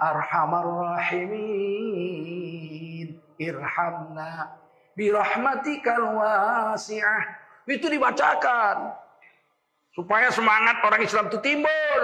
Arhamar 0.02 0.66
Rahimin 0.98 2.55
irhamna 3.38 4.56
birahmatikal 4.96 6.16
wasi'ah. 6.16 7.24
Itu 7.68 7.86
dibacakan. 7.92 8.96
Supaya 9.92 10.28
semangat 10.32 10.80
orang 10.84 11.02
Islam 11.04 11.28
itu 11.28 11.38
timbul. 11.40 12.02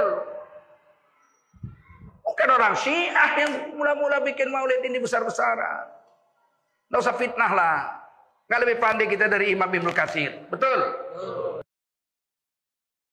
Bukan 2.23 2.49
orang 2.49 2.75
Syiah 2.79 3.31
yang 3.37 3.77
mula-mula 3.77 4.25
bikin 4.25 4.49
maulid 4.49 4.81
ini 4.81 4.97
besar-besaran. 4.97 5.93
Nggak 6.89 7.01
usah 7.05 7.17
fitnah 7.17 7.53
lah. 7.53 7.79
Nggak 8.49 8.61
lebih 8.65 8.77
pandai 8.81 9.07
kita 9.09 9.29
dari 9.29 9.53
Imam 9.53 9.69
Ibnu 9.69 9.93
Katsir. 9.93 10.49
Betul? 10.49 10.81